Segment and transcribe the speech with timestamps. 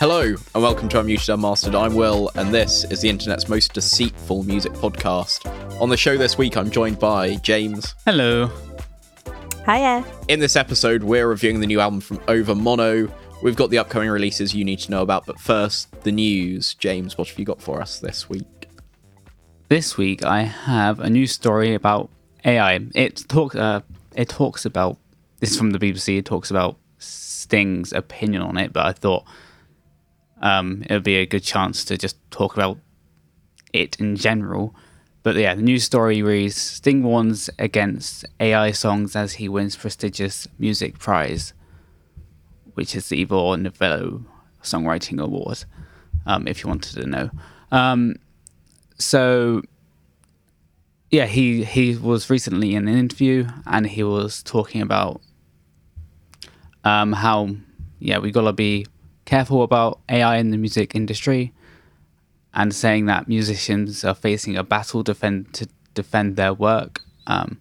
[0.00, 0.22] Hello,
[0.54, 1.74] and welcome to Unmuted Unmastered.
[1.74, 5.46] I'm Will, and this is the internet's most deceitful music podcast.
[5.78, 7.94] On the show this week, I'm joined by James.
[8.06, 8.50] Hello.
[9.66, 10.04] Hiya.
[10.28, 13.12] In this episode, we're reviewing the new album from Overmono.
[13.42, 16.74] We've got the upcoming releases you need to know about, but first, the news.
[16.74, 18.70] James, what have you got for us this week?
[19.68, 22.10] This week I have a new story about
[22.44, 22.80] AI.
[22.94, 23.54] It talks.
[23.54, 23.80] Uh,
[24.16, 24.96] it talks about.
[25.40, 26.18] This is from the BBC.
[26.18, 29.24] It talks about Sting's opinion on it, but I thought
[30.40, 32.78] um, it would be a good chance to just talk about
[33.72, 34.74] it in general.
[35.22, 40.48] But yeah, the news story reads Sting warns against AI songs as he wins prestigious
[40.58, 41.52] music prize,
[42.74, 44.24] which is the Ivor Novello
[44.62, 45.64] Songwriting Award,
[46.24, 47.30] um, if you wanted to know.
[47.70, 48.16] Um,
[48.98, 49.62] so
[51.10, 55.20] yeah, he he was recently in an interview and he was talking about
[56.84, 57.50] um, how
[57.98, 58.86] yeah we gotta be
[59.24, 61.52] careful about AI in the music industry,
[62.52, 67.60] and saying that musicians are facing a battle defend to defend their work um,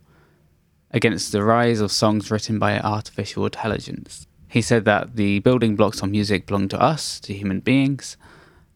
[0.92, 4.26] against the rise of songs written by artificial intelligence.
[4.48, 8.18] He said that the building blocks of music belong to us, to human beings,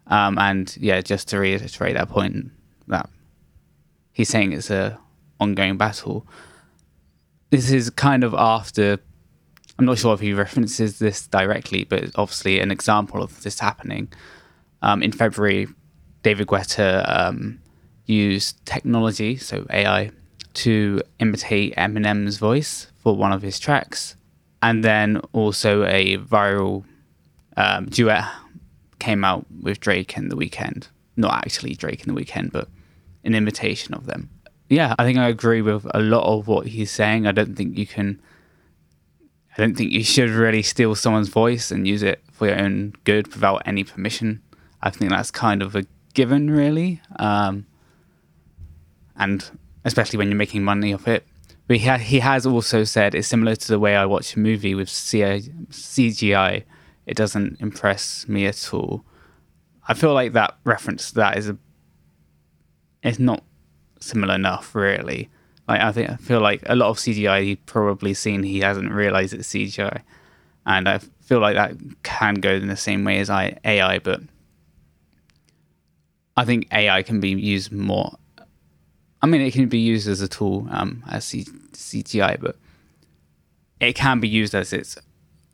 [0.08, 2.52] um, and yeah, just to reiterate that point,
[2.88, 3.10] that
[4.12, 5.00] he's saying it's a
[5.40, 6.28] ongoing battle.
[7.50, 9.00] This is kind of after.
[9.80, 14.14] I'm not sure if he references this directly, but obviously an example of this happening.
[14.84, 15.68] Um, in February,
[16.24, 17.60] David Guetta um,
[18.06, 20.12] used technology, so AI,
[20.56, 24.16] to imitate Eminem's voice for one of his tracks,
[24.62, 26.86] and then also a viral
[27.58, 28.26] um, duet
[29.00, 30.88] came out with Drake and The Weeknd.
[31.18, 32.70] Not actually Drake and The Weeknd, but
[33.24, 34.30] an imitation of them.
[34.70, 37.28] Yeah, I think I agree with a lot of what he's saying.
[37.28, 38.22] I don't think you can.
[39.56, 42.94] I don't think you should really steal someone's voice and use it for your own
[43.04, 44.42] good without any permission.
[44.82, 47.66] I think that's kind of a given, really, um,
[49.16, 49.50] and
[49.86, 51.26] especially when you're making money off it.
[51.68, 54.40] But he, ha- he has also said it's similar to the way I watch a
[54.40, 56.64] movie with C- CGI.
[57.06, 59.06] It doesn't impress me at all.
[59.88, 61.58] I feel like that reference to that is a
[63.02, 63.44] it's not
[64.00, 65.30] similar enough, really.
[65.68, 68.92] Like I think I feel like a lot of CGI he probably seen he hasn't
[68.92, 70.02] realized it's CGI,
[70.66, 74.22] and I feel like that can go in the same way as I, AI, but
[76.36, 78.18] I think AI can be used more.
[79.22, 82.58] I mean, it can be used as a tool um, as C- CGI, but
[83.80, 84.98] it can be used as its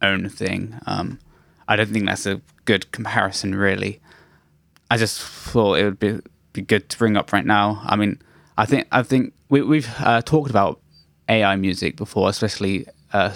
[0.02, 0.80] own thing.
[0.88, 1.20] Um,
[1.68, 4.00] I don't think that's a good comparison, really.
[4.90, 6.20] I just thought it would be
[6.52, 7.82] be good to bring up right now.
[7.86, 8.20] I mean,
[8.58, 10.80] I think I think we, we've uh, talked about
[11.28, 13.36] AI music before, especially uh,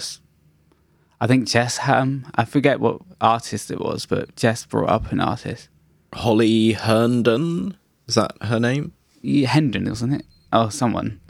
[1.20, 2.26] I think Jess Ham.
[2.34, 5.68] I forget what artist it was, but Jess brought up an artist.
[6.14, 7.76] Holly Herndon?
[8.06, 8.92] Is that her name?
[9.22, 10.26] Yeah, Hendon, wasn't it?
[10.52, 11.20] Oh, someone.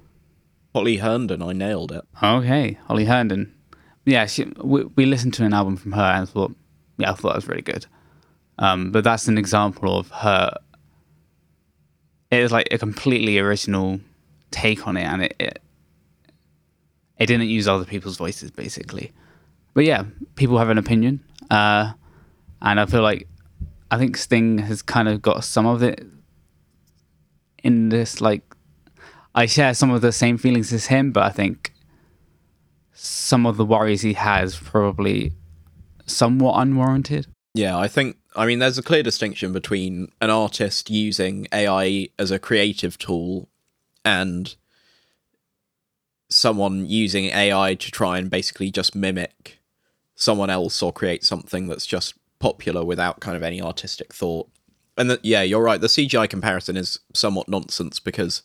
[0.74, 2.04] Holly Herndon, I nailed it.
[2.22, 3.54] Okay, Holly Herndon.
[4.04, 6.54] Yeah, she, we, we listened to an album from her and thought,
[6.98, 7.86] yeah, I thought that was really good.
[8.58, 10.52] Um, but that's an example of her
[12.38, 14.00] it was like a completely original
[14.50, 15.62] take on it, and it, it
[17.18, 19.12] it didn't use other people's voices basically.
[19.72, 20.04] But yeah,
[20.36, 21.92] people have an opinion, uh,
[22.62, 23.28] and I feel like
[23.94, 26.04] I think Sting has kind of got some of it
[27.62, 28.20] in this.
[28.20, 28.42] Like,
[29.36, 31.72] I share some of the same feelings as him, but I think
[32.92, 35.30] some of the worries he has probably
[36.06, 37.28] somewhat unwarranted.
[37.54, 42.32] Yeah, I think I mean there's a clear distinction between an artist using AI as
[42.32, 43.48] a creative tool
[44.04, 44.56] and
[46.28, 49.60] someone using AI to try and basically just mimic
[50.16, 54.50] someone else or create something that's just popular without kind of any artistic thought.
[54.98, 58.42] And that yeah, you're right, the CGI comparison is somewhat nonsense because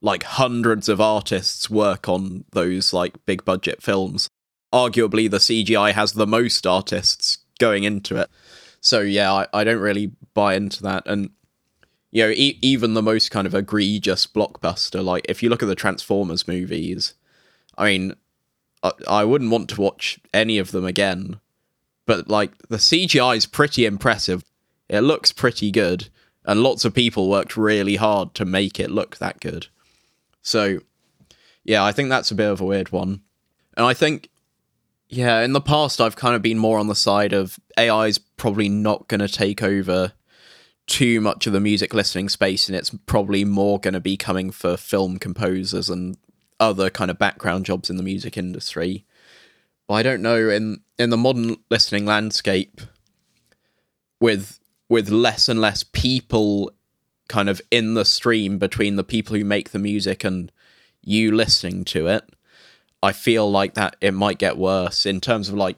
[0.00, 4.30] like hundreds of artists work on those like big budget films.
[4.72, 8.30] Arguably the CGI has the most artists going into it.
[8.80, 11.02] So yeah, I, I don't really buy into that.
[11.04, 11.28] And
[12.10, 15.68] you know, e- even the most kind of egregious blockbuster, like if you look at
[15.68, 17.12] the Transformers movies,
[17.76, 18.14] I mean,
[18.82, 21.38] I, I wouldn't want to watch any of them again.
[22.10, 24.42] But like the CGI is pretty impressive.
[24.88, 26.08] It looks pretty good,
[26.44, 29.68] and lots of people worked really hard to make it look that good.
[30.42, 30.80] So,
[31.62, 33.20] Yeah, I think that's a bit of a weird one.
[33.76, 34.28] And I think,
[35.08, 38.68] yeah, in the past, I've kind of been more on the side of AI's probably
[38.68, 40.12] not going to take over
[40.88, 44.50] too much of the music listening space, and it's probably more going to be coming
[44.50, 46.16] for film composers and
[46.58, 49.04] other kind of background jobs in the music industry.
[49.86, 52.82] But I don't know in in the modern listening landscape,
[54.20, 54.60] with
[54.90, 56.70] with less and less people
[57.28, 60.52] kind of in the stream between the people who make the music and
[61.00, 62.28] you listening to it,
[63.02, 65.76] I feel like that it might get worse in terms of like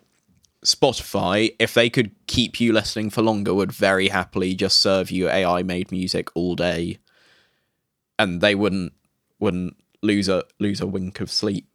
[0.65, 5.29] Spotify, if they could keep you listening for longer, would very happily just serve you
[5.29, 6.99] AI made music all day,
[8.19, 8.93] and they wouldn't
[9.39, 11.72] wouldn't lose a lose a wink of sleep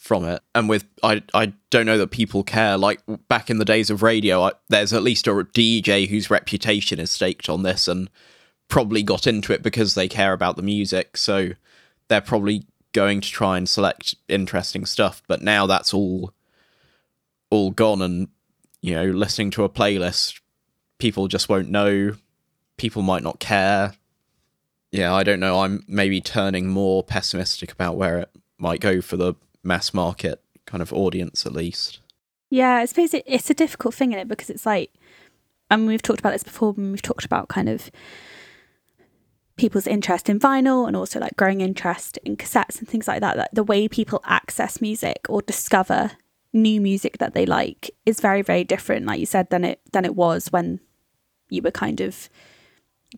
[0.00, 0.42] from it.
[0.54, 2.76] And with I I don't know that people care.
[2.76, 6.98] Like back in the days of radio, I, there's at least a DJ whose reputation
[6.98, 8.10] is staked on this, and
[8.68, 11.16] probably got into it because they care about the music.
[11.16, 11.50] So
[12.08, 15.22] they're probably going to try and select interesting stuff.
[15.28, 16.32] But now that's all
[17.50, 18.28] all gone and
[18.80, 20.40] you know listening to a playlist
[20.98, 22.14] people just won't know
[22.76, 23.92] people might not care
[24.92, 29.16] yeah i don't know i'm maybe turning more pessimistic about where it might go for
[29.16, 32.00] the mass market kind of audience at least
[32.50, 34.92] Yeah, I suppose it, it's a difficult thing in it because it's like,
[35.70, 37.90] and we've talked about this before when we've talked about kind of
[39.56, 43.36] people's interest in vinyl and also like growing interest in cassettes and things like that.
[43.36, 46.12] That the way people access music or discover
[46.52, 50.04] new music that they like is very, very different, like you said, than it than
[50.04, 50.80] it was when
[51.50, 52.28] you were kind of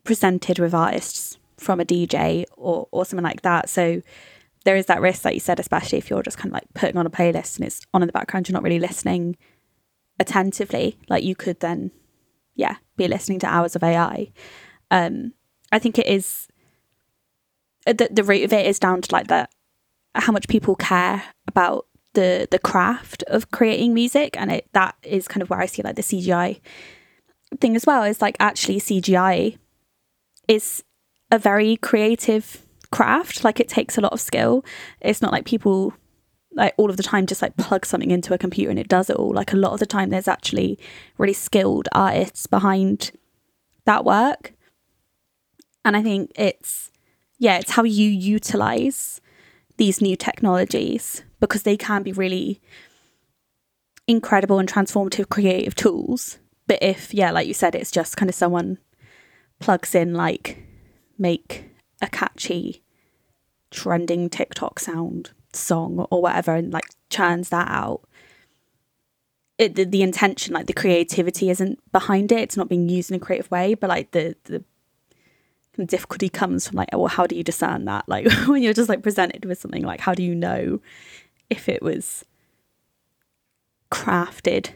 [0.05, 3.71] presented with artists from a DJ or or something like that.
[3.71, 4.03] So
[4.65, 6.97] there is that risk, like you said, especially if you're just kind of like putting
[6.97, 9.37] on a playlist and it's on in the background, you're not really listening
[10.21, 10.99] attentively.
[11.09, 11.91] Like you could then,
[12.55, 14.33] yeah, be listening to hours of AI.
[14.91, 15.33] Um,
[15.71, 16.49] I think it is
[17.87, 19.51] uh, the the root of it is down to like that
[20.15, 25.29] how much people care about the the craft of creating music, and it that is
[25.29, 26.61] kind of where I see like the CGI
[27.61, 28.03] thing as well.
[28.05, 29.59] Is like actually CGI
[30.49, 30.85] is
[31.31, 32.63] a very creative
[32.93, 33.43] craft.
[33.43, 34.65] Like it takes a lot of skill.
[35.01, 35.95] It's not like people
[36.55, 39.11] like all of the time just like plug something into a computer and it does
[39.11, 39.33] it all.
[39.33, 40.79] Like a lot of the time there's actually
[41.19, 43.11] really skilled artists behind
[43.87, 44.53] that work.
[45.85, 46.91] And I think it's
[47.39, 49.21] yeah, it's how you utilize
[49.77, 52.61] these new technologies because they can be really
[54.07, 56.39] incredible and transformative creative tools.
[56.69, 58.79] But if yeah, like you said, it's just kind of someone
[59.59, 60.63] plugs in like
[61.19, 61.72] make
[62.03, 62.83] a catchy
[63.71, 68.03] trending TikTok sound song or whatever and like churns that out.
[69.59, 72.41] It, the, the intention, like the creativity isn't behind it.
[72.41, 74.65] It's not being used in a creative way, but like the the
[75.87, 78.09] difficulty comes from like, well, how do you discern that?
[78.09, 80.81] Like when you're just like presented with something, like how do you know
[81.49, 82.25] if it was
[83.91, 84.71] crafted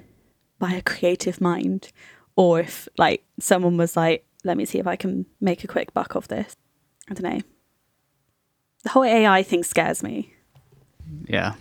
[0.58, 1.90] by a creative mind
[2.34, 5.92] or if like someone was like, let me see if I can make a quick
[5.92, 6.54] buck off this.
[7.08, 7.40] I don't know.
[8.82, 10.32] The whole AI thing scares me.
[11.26, 11.54] Yeah,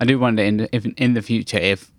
[0.00, 1.90] I do wonder in the, if in the future if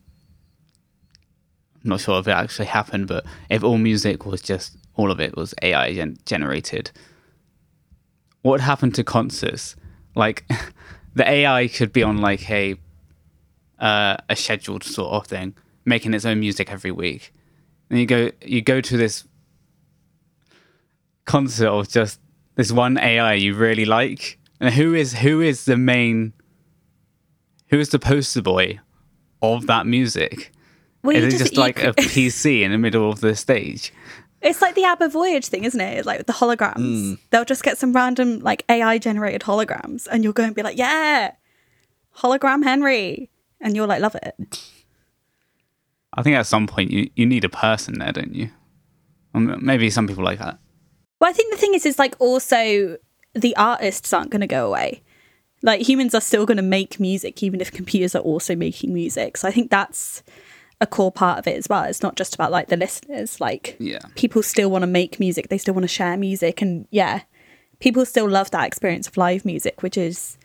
[1.83, 5.19] I'm not sure if it actually happened, but if all music was just all of
[5.19, 6.91] it was AI gen- generated,
[8.41, 9.75] what would happen to concerts?
[10.15, 10.47] Like
[11.15, 12.75] the AI could be on like a
[13.79, 15.55] uh, a scheduled sort of thing,
[15.85, 17.33] making its own music every week,
[17.89, 19.25] and you go you go to this
[21.25, 22.20] concert of just
[22.55, 26.33] this one AI you really like, and who is who is the main
[27.69, 28.79] who is the poster boy
[29.41, 30.51] of that music?
[31.03, 33.91] Well, is it just, you like could- a PC in the middle of the stage?
[34.41, 35.99] It's like the ABBA Voyage thing, isn't it?
[35.99, 36.77] It's like the holograms.
[37.09, 37.13] Hmm.
[37.29, 40.77] They'll just get some random like AI generated holograms, and you'll go and be like,
[40.77, 41.33] "Yeah,
[42.17, 43.29] hologram Henry,"
[43.59, 44.59] and you'll like love it.
[46.13, 48.49] I think at some point you, you need a person there, don't you?
[49.33, 50.57] Maybe some people like that.
[51.21, 52.97] But I think the thing is, is like also
[53.35, 55.03] the artists aren't going to go away.
[55.61, 59.37] Like humans are still going to make music, even if computers are also making music.
[59.37, 60.23] So I think that's
[60.81, 61.83] a core part of it as well.
[61.83, 63.39] It's not just about like the listeners.
[63.39, 63.99] Like Yeah.
[64.15, 65.49] people still want to make music.
[65.49, 67.21] They still want to share music, and yeah,
[67.77, 70.39] people still love that experience of live music, which is,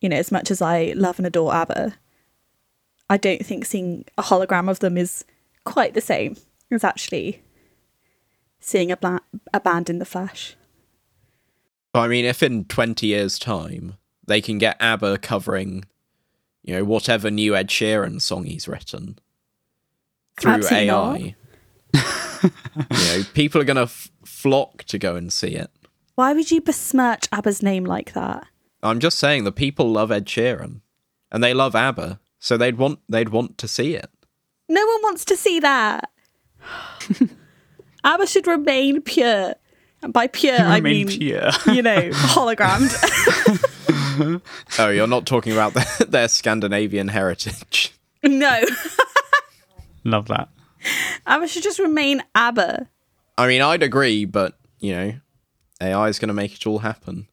[0.00, 1.92] you know, as much as I love and adore ABBA,
[3.10, 5.26] I don't think seeing a hologram of them is
[5.64, 6.38] quite the same
[6.70, 7.42] as actually
[8.64, 9.20] seeing a, bla-
[9.52, 10.56] a band in the flesh.
[11.92, 13.94] I mean, if in 20 years' time
[14.26, 15.84] they can get ABBA covering,
[16.62, 19.18] you know, whatever new Ed Sheeran song he's written
[20.40, 21.36] through Absolutely AI,
[21.94, 25.70] you know, people are going to f- flock to go and see it.
[26.16, 28.46] Why would you besmirch ABBA's name like that?
[28.82, 30.80] I'm just saying the people love Ed Sheeran,
[31.30, 34.10] and they love ABBA, so they'd want they'd want to see it.
[34.68, 36.10] No one wants to see that.
[38.04, 39.54] ABBA should remain pure.
[40.02, 41.50] And by pure, I mean, pure.
[41.66, 42.92] you know, hologrammed.
[44.78, 47.92] Oh, you're not talking about their, their Scandinavian heritage.
[48.22, 48.60] no.
[50.04, 50.48] Love that.
[51.26, 52.88] ABBA should just remain ABBA.
[53.36, 55.14] I mean, I'd agree, but you know,
[55.80, 57.26] AI is going to make it all happen.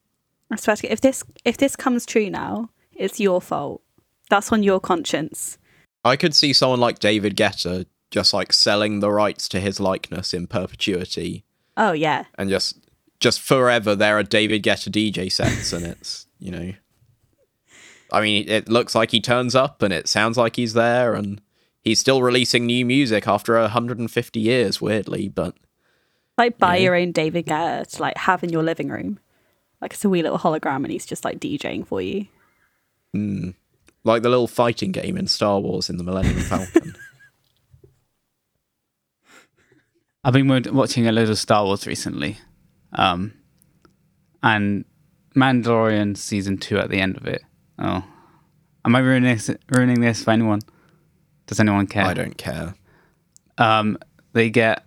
[0.49, 3.81] I swear to God, if this if this comes true now, it's your fault.
[4.29, 5.57] That's on your conscience.
[6.03, 10.33] I could see someone like David Guetta just like selling the rights to his likeness
[10.33, 11.43] in perpetuity,
[11.75, 12.25] Oh yeah.
[12.37, 12.77] and just
[13.19, 16.73] just forever there are David Guetta DJ sets, and it's you know,
[18.11, 21.41] I mean, it looks like he turns up, and it sounds like he's there, and
[21.83, 25.55] he's still releasing new music after 150 years, weirdly, but
[26.37, 26.83] Like buy Yeah.
[26.83, 29.19] your own David Guetta to like have in your living room.
[29.79, 32.27] Like it's a wee little hologram and he's just like DJing for you.
[33.13, 33.49] Hmm.
[34.03, 36.95] like the little fighting game in Star Wars in the Millennium Falcon.
[40.23, 42.37] I've been watching a load of Star Wars recently,
[42.93, 43.33] um,
[44.43, 44.85] and
[45.35, 47.41] Mandalorian season two at the end of it.
[47.79, 48.03] Oh,
[48.85, 50.61] am I ruining this, ruining this for anyone?
[51.47, 52.05] Does anyone care?
[52.05, 52.75] I don't care.
[53.57, 53.97] um,
[54.33, 54.85] they get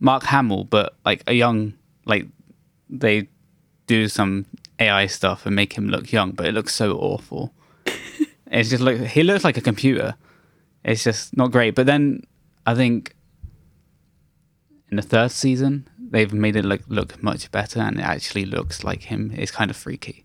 [0.00, 1.74] Mark Hamill, but like a young,
[2.06, 2.26] like
[2.88, 3.28] they
[3.86, 4.46] do some
[4.78, 7.52] AI stuff and make him look young, but it looks so awful.
[8.46, 10.14] it's just like he looks like a computer.
[10.84, 11.74] It's just not great.
[11.74, 12.22] But then
[12.66, 13.14] I think
[14.94, 18.84] in the third season they've made it look look much better, and it actually looks
[18.84, 19.32] like him.
[19.34, 20.24] It's kind of freaky.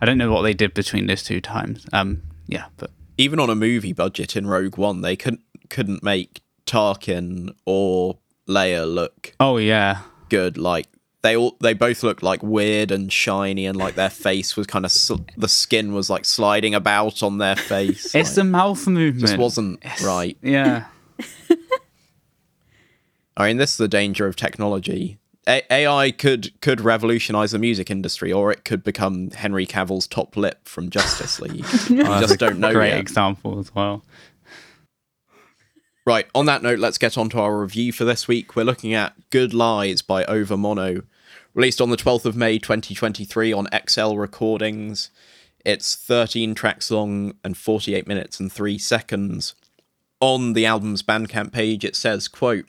[0.00, 1.86] I don't know what they did between those two times.
[1.92, 5.40] Um, yeah, but even on a movie budget in Rogue One, they couldn't
[5.70, 10.58] couldn't make Tarkin or Leia look oh yeah, good.
[10.58, 10.86] Like
[11.22, 14.84] they all they both looked like weird and shiny, and like their face was kind
[14.84, 18.14] of sl- the skin was like sliding about on their face.
[18.14, 19.20] it's the mouth movement.
[19.20, 20.36] just wasn't right.
[20.42, 20.84] Yeah.
[23.42, 25.18] I mean, this is the danger of technology.
[25.48, 30.36] A- AI could could revolutionize the music industry, or it could become Henry Cavill's top
[30.36, 31.54] lip from Justice League.
[31.90, 33.00] you just don't know Great yet.
[33.00, 34.04] example as well.
[36.04, 38.56] Right, on that note, let's get on to our review for this week.
[38.56, 41.04] We're looking at Good Lies by Overmono,
[41.54, 45.10] released on the 12th of May 2023 on XL Recordings.
[45.64, 49.54] It's 13 tracks long and 48 minutes and 3 seconds.
[50.18, 52.66] On the album's Bandcamp page, it says, quote,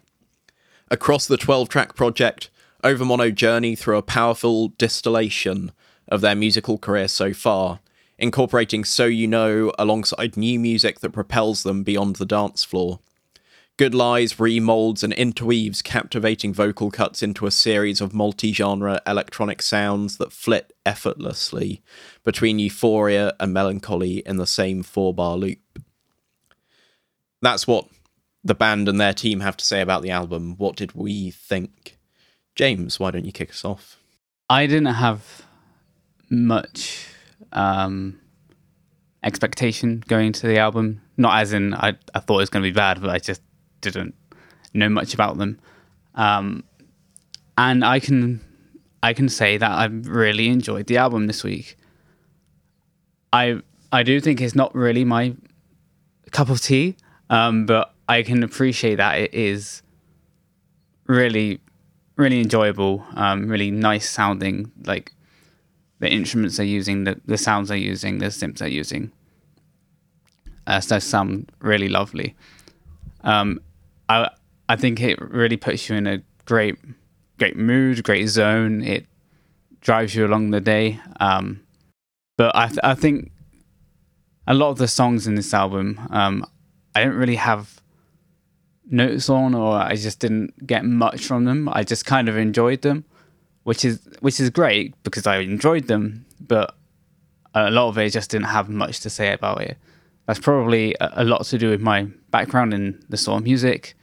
[0.93, 2.51] Across the 12 track project,
[2.83, 5.71] Overmono journey through a powerful distillation
[6.07, 7.79] of their musical career so far,
[8.19, 12.99] incorporating So U Kno alongside new music that propels them beyond the dance floor.
[13.75, 19.63] Good Lies remolds and interweaves captivating vocal cuts into a series of multi genre electronic
[19.63, 21.81] sounds that flit effortlessly
[22.23, 25.79] between euphoria and melancholy in the same four bar loop.
[27.41, 27.87] That's what
[28.43, 30.55] the band and their team have to say about the album.
[30.57, 31.97] What did we think?
[32.55, 33.97] James, why don't you kick us off?
[34.49, 35.43] I didn't have
[36.29, 37.07] much
[37.51, 38.19] um,
[39.23, 41.01] expectation going into the album.
[41.17, 43.41] Not as in I, I thought it was going to be bad, but I just
[43.81, 44.15] didn't
[44.73, 45.59] know much about them.
[46.15, 46.63] Um,
[47.57, 48.41] and I can
[49.01, 51.77] I can say that I really enjoyed the album this week.
[53.31, 55.35] I I do think it's not really my
[56.31, 56.97] cup of tea,
[57.29, 59.81] um, but I can appreciate that it is
[61.07, 61.59] really
[62.15, 64.71] really enjoyable, um, really nice sounding.
[64.85, 65.13] Like
[65.99, 69.11] the instruments they're using, the, the sounds they're using, the synths they're using.
[70.67, 72.35] Uh, so sound really lovely.
[73.21, 73.61] Um,
[74.09, 74.29] I
[74.69, 76.77] I think it really puts you in a great
[77.37, 78.83] great mood, great zone.
[78.83, 79.05] It
[79.81, 80.99] drives you along the day.
[81.19, 81.61] Um,
[82.37, 83.31] but I th- I think
[84.47, 86.45] a lot of the songs in this album, um,
[86.95, 87.81] I don't really have
[88.89, 91.69] notes on, or I just didn't get much from them.
[91.71, 93.05] I just kind of enjoyed them,
[93.63, 96.25] which is which is great because I enjoyed them.
[96.39, 96.75] But
[97.53, 99.77] a lot of it just didn't have much to say about it.
[100.25, 103.93] That's probably a, lot to do with my background in the sort of music,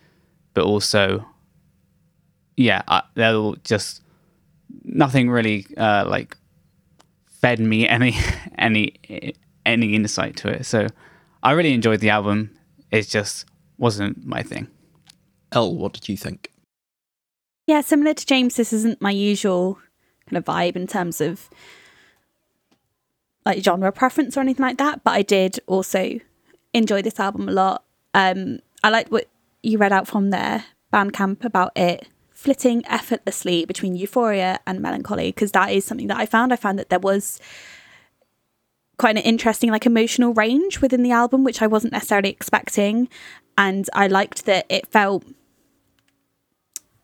[0.52, 1.26] but also,
[2.58, 2.82] yeah,
[3.14, 4.02] they'll just
[4.84, 6.36] nothing really uh, like
[7.26, 8.14] fed me any
[8.58, 9.34] any
[9.64, 10.66] any insight to it.
[10.66, 10.86] So
[11.42, 12.50] I really enjoyed the album.
[12.90, 13.46] It's just
[13.80, 14.68] wasn't my thing.
[15.52, 16.52] Elle, what did you think?
[17.66, 19.78] Yeah, similar to James, this isn't my usual
[20.28, 21.48] kind of vibe in terms of
[23.44, 25.02] like genre preference or anything like that.
[25.02, 26.20] But I did also
[26.74, 27.84] enjoy this album a lot.
[28.14, 29.28] Um, I liked what
[29.62, 35.52] you read out from their Bandcamp about it flitting effortlessly between euphoria and melancholy because
[35.52, 36.52] that is something that I found.
[36.52, 37.38] I found that there was
[38.98, 43.08] quite an interesting like emotional range within the album, which I wasn't necessarily expecting,
[43.60, 45.22] and I liked that it felt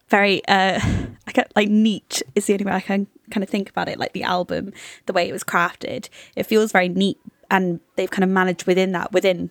[0.09, 0.81] very uh
[1.29, 3.99] I get like neat is the only way I can kind of think about it
[3.99, 4.73] like the album
[5.05, 6.09] the way it was crafted.
[6.35, 7.19] It feels very neat
[7.51, 9.51] and they've kind of managed within that within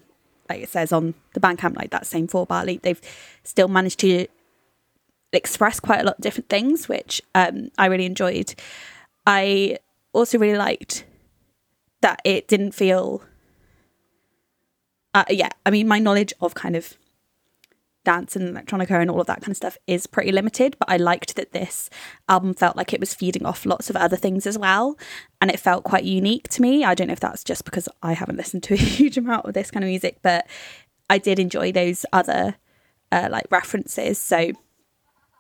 [0.50, 3.02] like it says on the Bandcamp like that same four bar lead they've
[3.44, 4.28] still managed to
[5.32, 8.56] express quite a lot of different things which um I really enjoyed.
[9.28, 9.78] I
[10.12, 11.06] also really liked
[12.02, 13.22] that it didn't feel
[15.16, 16.96] uh, yeah I mean my knowledge of kind of
[18.04, 20.96] dance and electronica and all of that kind of stuff is pretty limited but i
[20.96, 21.90] liked that this
[22.30, 24.96] album felt like it was feeding off lots of other things as well
[25.42, 26.84] and it felt quite unique to me.
[26.84, 29.56] I don't know if that's just because i haven't listened to a huge amount of
[29.56, 30.46] this kind of music but
[31.10, 32.56] i did enjoy those other
[33.12, 34.18] uh, like references.
[34.20, 34.52] So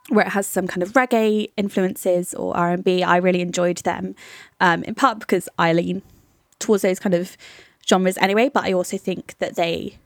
[0.09, 4.15] where it has some kind of reggae influences or r&b i really enjoyed them
[4.59, 6.01] um, in part because i lean
[6.59, 7.35] towards those kind of
[7.87, 9.97] genres anyway but i also think that they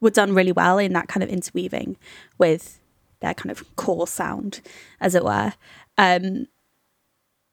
[0.00, 1.96] were done really well in that kind of interweaving
[2.38, 2.78] with
[3.24, 4.60] their kind of core sound,
[5.00, 5.54] as it were.
[5.98, 6.46] Um,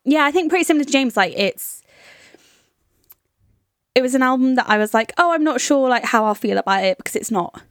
[0.04, 1.16] yeah, I think pretty similar to James.
[1.18, 1.82] Like it's,
[3.96, 6.36] it was an album that I was like, oh, I'm not sure like how I'll
[6.36, 7.62] feel about it because it's not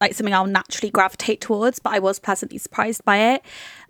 [0.00, 1.78] like something I'll naturally gravitate towards.
[1.78, 3.42] But I was pleasantly surprised by it.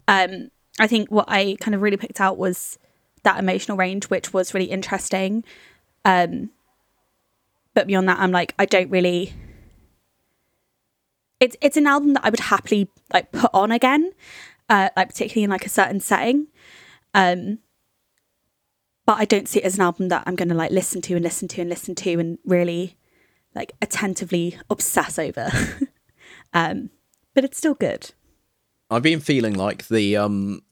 [0.08, 2.78] Um, I think what I kind of really picked out was
[3.22, 5.44] that emotional range, which was really interesting.
[6.04, 6.50] Um,
[7.74, 9.32] but beyond that i'm like i don't really
[11.38, 14.12] it's it's an album that i would happily like put on again
[14.68, 16.46] uh like particularly in like a certain setting.
[17.14, 17.58] Um
[19.06, 21.14] but i don't see it as an album that i'm going to like listen to
[21.14, 22.96] and listen to and listen to and really
[23.54, 25.50] like attentively obsess over.
[26.52, 26.90] Um
[27.32, 28.10] but it's still good.
[28.90, 30.62] I've been feeling like the um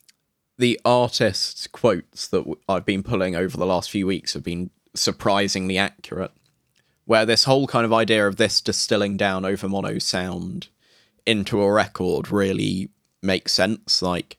[0.57, 5.79] the artist quotes that i've been pulling over the last few weeks have been surprisingly
[5.79, 6.33] accurate
[7.09, 10.69] where this whole kind of idea of this distilling down Overmono sound
[11.25, 12.91] into a record really
[13.23, 14.03] makes sense.
[14.03, 14.37] Like,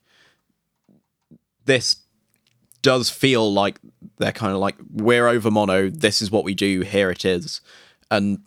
[1.66, 1.96] this
[2.84, 3.80] does feel like
[4.20, 5.92] they're kind of like we're Overmono.
[5.92, 6.82] This is what we do.
[6.82, 7.60] Here it is,
[8.12, 8.44] and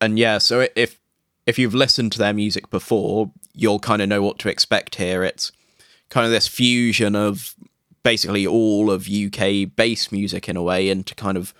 [0.00, 0.38] and yeah.
[0.38, 1.00] So if
[1.44, 5.24] if you've listened to their music before, you'll kind of know what to expect here.
[5.24, 5.50] It's
[6.10, 7.56] kind of this fusion of
[8.02, 11.54] basically all of UK bass music in a way into kind of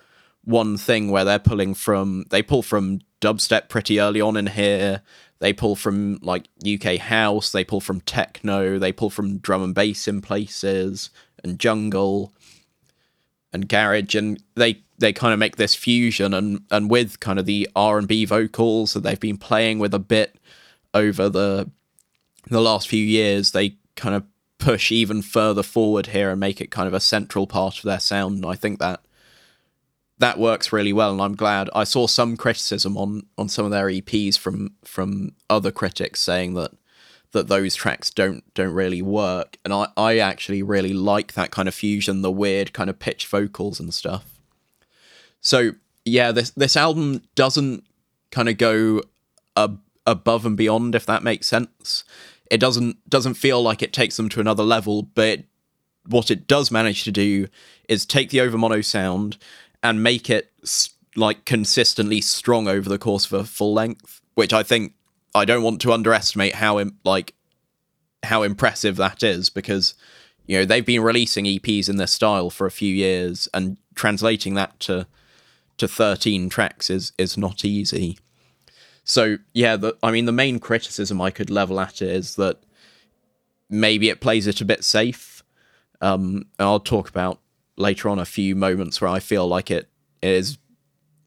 [0.44, 5.00] one thing where they're pulling from they pull from dubstep pretty early on in here.
[5.38, 9.74] They pull from like UK house, they pull from techno, they pull from drum and
[9.74, 11.10] bass in places
[11.42, 12.32] and jungle
[13.52, 14.14] and garage.
[14.14, 18.26] And they they kind of make this fusion and and with kind of the R&B
[18.26, 20.36] vocals that they've been playing with a bit
[20.92, 21.70] over the
[22.50, 24.24] the last few years, they kind of
[24.62, 27.98] push even further forward here and make it kind of a central part of their
[27.98, 28.36] sound.
[28.36, 29.00] And I think that
[30.18, 31.68] that works really well, and I'm glad.
[31.74, 36.54] I saw some criticism on on some of their EPs from from other critics saying
[36.54, 36.70] that
[37.32, 41.66] that those tracks don't don't really work, and I I actually really like that kind
[41.66, 44.38] of fusion, the weird kind of pitch vocals and stuff.
[45.40, 45.72] So
[46.04, 47.84] yeah, this this album doesn't
[48.30, 49.02] kind of go
[49.56, 52.04] ab- above and beyond, if that makes sense.
[52.52, 55.40] It doesn't doesn't feel like it takes them to another level, but
[56.06, 57.48] what it does manage to do
[57.88, 59.38] is take the Overmono sound
[59.82, 60.52] and make it
[61.16, 64.92] like consistently strong over the course of a full length, which I think
[65.34, 67.32] I don't want to underestimate how like
[68.22, 69.94] how impressive that is because
[70.46, 74.52] you know they've been releasing EPs in this style for a few years and translating
[74.56, 75.06] that to
[75.78, 78.18] to 13 tracks is is not easy.
[79.04, 82.58] So yeah, the, I mean the main criticism I could level at it is that
[83.68, 85.42] maybe it plays it a bit safe.
[86.00, 87.40] Um, I'll talk about
[87.76, 89.88] later on a few moments where I feel like it
[90.22, 90.58] is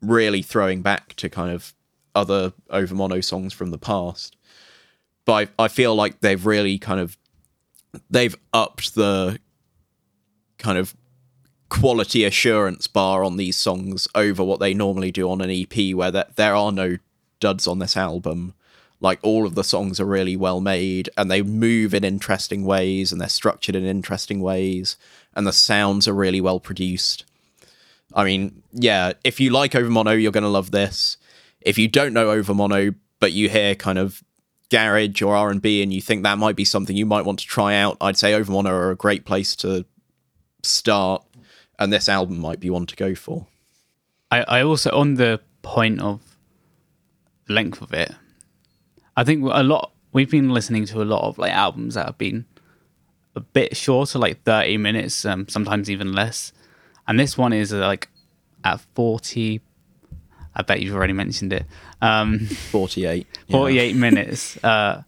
[0.01, 1.73] really throwing back to kind of
[2.13, 4.37] other Overmono songs from the past.
[5.25, 7.17] But I, I feel like they've really kind of
[8.09, 9.39] they've upped the
[10.57, 10.95] kind of
[11.69, 16.11] quality assurance bar on these songs over what they normally do on an EP, where
[16.11, 16.97] there, there are no
[17.39, 18.53] duds on this album.
[19.01, 23.11] Like all of the songs are really well made and they move in interesting ways
[23.11, 24.97] and they're structured in interesting ways
[25.35, 27.25] and the sounds are really well produced.
[28.13, 31.17] I mean, yeah, if you like Overmono, you're going to love this.
[31.61, 34.23] If you don't know Overmono, but you hear kind of
[34.69, 37.75] garage or R&B and you think that might be something you might want to try
[37.75, 39.85] out, I'd say Overmono are a great place to
[40.63, 41.23] start
[41.77, 43.47] and this album might be one to go for.
[44.31, 46.34] I, I also on the point of
[47.47, 48.11] length of it,
[49.15, 52.17] I think a lot we've been listening to a lot of like albums that have
[52.17, 52.45] been
[53.35, 56.53] a bit shorter, like thirty minutes, um, sometimes even less.
[57.07, 58.09] and this one is uh, like
[58.63, 59.61] at 40
[60.55, 61.65] i bet you've already mentioned it
[62.01, 62.39] um
[62.71, 63.27] 48.
[63.47, 63.55] yeah.
[63.57, 65.03] 48 minutes uh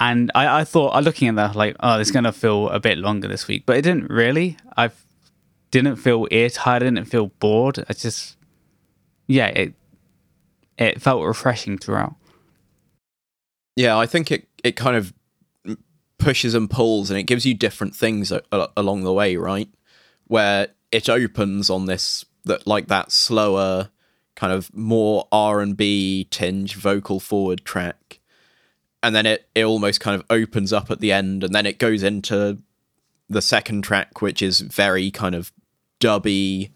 [0.00, 2.98] and I, I thought, looking at that, like, oh, it's going to feel a bit
[2.98, 4.56] longer this week, but it didn't really.
[4.76, 4.90] I
[5.70, 7.78] didn't feel ear tired, I didn't feel bored.
[7.88, 8.36] I just,
[9.28, 9.74] yeah, it
[10.78, 12.14] it felt refreshing throughout.
[13.76, 15.12] Yeah, I think it it kind of
[16.18, 19.68] pushes and pulls, and it gives you different things a- a- along the way, right?
[20.26, 23.90] Where it opens on this that like that slower
[24.36, 28.20] kind of more R and B tinge vocal forward track,
[29.02, 31.78] and then it it almost kind of opens up at the end, and then it
[31.78, 32.58] goes into
[33.28, 35.52] the second track, which is very kind of
[36.00, 36.70] dubby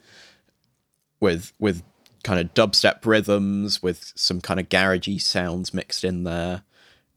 [1.21, 1.83] with with
[2.25, 6.63] kind of dubstep rhythms with some kind of garagey sounds mixed in there.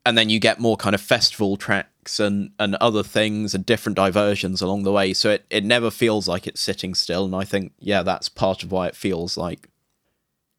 [0.06, 3.96] And then you get more kind of festival tracks and and other things and different
[3.96, 5.14] diversions along the way.
[5.14, 7.26] So it, it never feels like it's sitting still.
[7.26, 9.70] And i think yeah that's part of why it feels like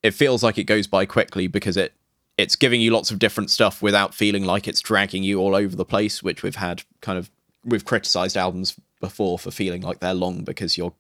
[0.03, 1.95] it feels like it goes by quickly because it
[2.39, 5.77] it's giving you lots of different stuff without feeling like it's dragging you all over
[5.77, 7.31] the place which we've had kind of
[7.65, 10.95] we've criticized albums before for feeling like they're long because you're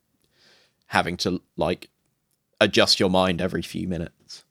[0.87, 1.89] having to like
[2.63, 4.45] adjust your mind every few minutes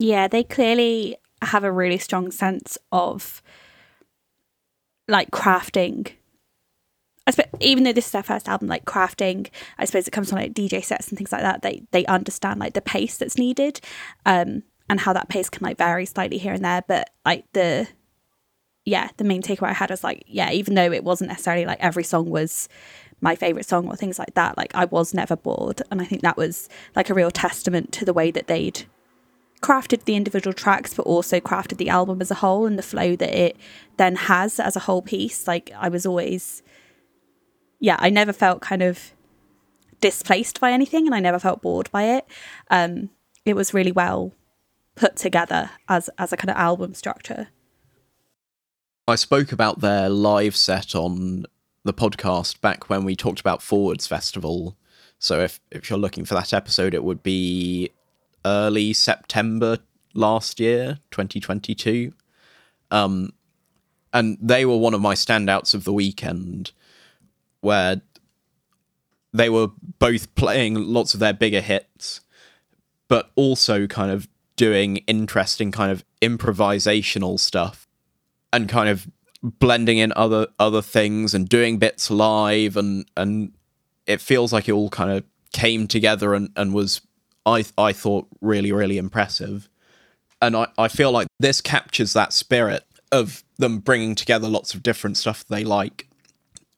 [0.00, 3.42] Yeah, they clearly have a really strong sense of
[5.08, 6.12] like crafting.
[7.26, 10.30] I suppose, even though this is their first album, like crafting, I suppose it comes
[10.30, 11.62] from like DJ sets and things like that.
[11.62, 13.80] They they understand like the pace that's needed,
[14.24, 16.82] um, and how that pace can like vary slightly here and there.
[16.88, 17.86] But like the,
[18.86, 21.80] yeah, the main takeaway I had was like, yeah, even though it wasn't necessarily like
[21.80, 22.68] every song was
[23.20, 26.22] my favorite song or things like that, like I was never bored, and I think
[26.22, 28.86] that was like a real testament to the way that they'd
[29.60, 33.14] crafted the individual tracks but also crafted the album as a whole and the flow
[33.14, 33.56] that it
[33.98, 35.46] then has as a whole piece.
[35.46, 36.62] Like i was always
[37.78, 39.12] yeah i never felt kind of
[40.00, 42.26] displaced by anything and i never felt bored by it.
[42.70, 43.10] Um
[43.44, 44.32] it was really well
[44.94, 47.48] put together as as a kind of album structure.
[49.06, 51.44] I spoke about their live set on
[51.84, 54.76] the podcast back when we talked about Forwards Festival.
[55.18, 57.90] So if if you're looking for that episode, it would be
[58.44, 59.78] early September
[60.14, 62.12] last year, 2022.
[62.90, 63.32] Um,
[64.12, 66.72] and they were one of my standouts of the weekend,
[67.60, 68.00] where
[69.32, 72.20] they were both playing lots of their bigger hits,
[73.08, 77.86] but also kind of doing interesting kind of improvisational stuff
[78.52, 79.08] and kind of
[79.42, 83.52] blending in other other things and doing bits live and and
[84.06, 87.00] it feels like it all kind of came together and, and was
[87.46, 89.68] I I thought really really impressive.
[90.42, 94.82] And I, I feel like this captures that spirit of them bringing together lots of
[94.82, 96.08] different stuff they like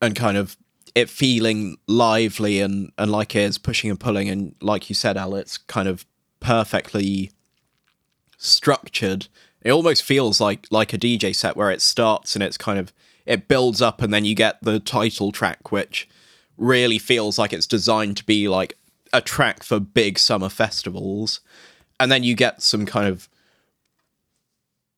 [0.01, 0.57] and kind of
[0.94, 5.16] it feeling lively and and like it is pushing and pulling and like you said
[5.16, 6.07] Al it's kind of
[6.40, 7.31] perfectly
[8.37, 9.29] structured
[9.64, 12.92] it almost feels like like a DJ set where it starts and it's kind of
[13.25, 16.09] it builds up and then you get the title track which
[16.57, 18.79] really feels like it's designed to be like
[19.12, 21.40] a track for big summer festivals.
[22.01, 23.29] And then you get some kind of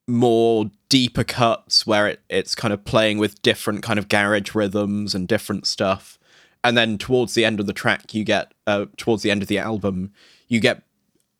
[0.07, 5.15] more deeper cuts where it, it's kind of playing with different kind of garage rhythms
[5.15, 6.17] and different stuff.
[6.63, 9.47] And then towards the end of the track you get uh, towards the end of
[9.47, 10.11] the album
[10.47, 10.83] you get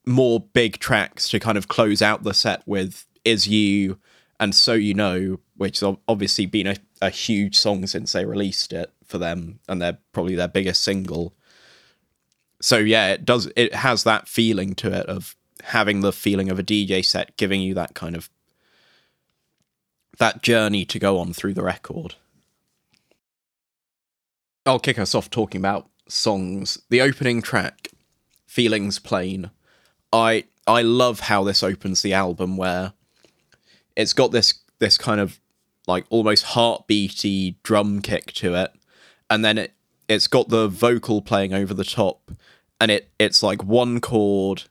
[0.06, 3.98] more big tracks to kind of close out the set with is you
[4.40, 8.74] and So U Kno which has obviously been a, a huge song since they released
[8.74, 11.34] it for them and they're probably their biggest single.
[12.62, 16.60] So yeah it does it has that feeling to it of having the feeling of
[16.60, 18.30] a dj set giving you that kind of
[20.18, 22.16] that journey to go on through the record.
[24.66, 26.82] I'll kick us off talking about songs.
[26.90, 27.90] The opening track
[28.48, 29.52] feelings plain.
[30.12, 32.94] I i love how this opens the album where
[33.96, 35.40] it's got this this kind of
[35.88, 38.72] like almost heartbeaty drum kick to it.
[39.30, 39.74] And then it
[40.08, 42.32] it's got the vocal playing over the top.
[42.80, 44.64] And it it's like one chord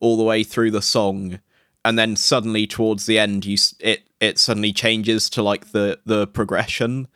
[0.00, 1.40] all the way through the song.
[1.84, 6.26] And then suddenly towards the end you it it suddenly changes to like the the
[6.26, 7.08] progression.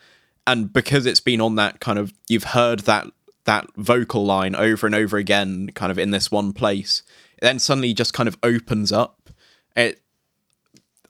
[0.46, 3.06] And because it's been on that kind of you've heard that
[3.44, 7.02] that vocal line over and over again kind of in this one place
[7.38, 9.30] it then suddenly just kind of opens up.
[9.74, 10.02] It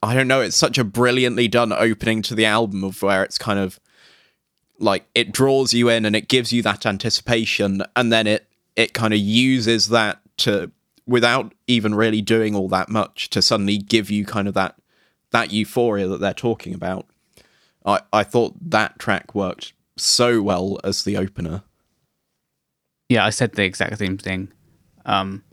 [0.01, 3.37] I don't know, it's such a brilliantly done opening to the album of where it's
[3.37, 3.79] kind of
[4.77, 8.93] like it draws you in and it gives you that anticipation and then it it
[8.93, 10.71] kind of uses that to
[11.05, 14.75] without even really doing all that much to suddenly give you kind of that
[15.31, 17.07] that euphoria that they're talking about.
[17.85, 21.63] I I thought that track worked so well as the opener.
[23.09, 24.51] Yeah, I said the exact same thing.
[25.05, 25.43] Um,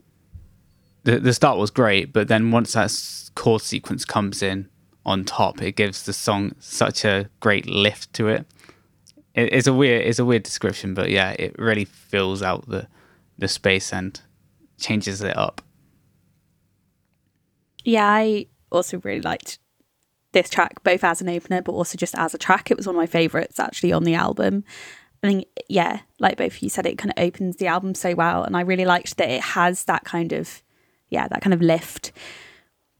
[1.07, 2.91] the the start was great, but then once that
[3.33, 4.69] chord sequence comes in
[5.05, 8.45] on top, it gives the song such a great lift to it.
[9.33, 9.53] it.
[9.53, 12.87] It's a weird it's a weird description, but yeah, it really fills out the
[13.37, 14.19] the space and
[14.77, 15.61] changes it up.
[17.85, 19.59] Yeah, I also really liked
[20.33, 22.69] this track, both as an opener, but also just as a track.
[22.69, 24.65] It was one of my favourites actually on the album.
[25.23, 28.13] I think, yeah, like both of you said, it kind of opens the album so
[28.13, 28.43] well.
[28.43, 30.61] And I really liked that it has that kind of,
[31.09, 32.11] yeah, that kind of lift.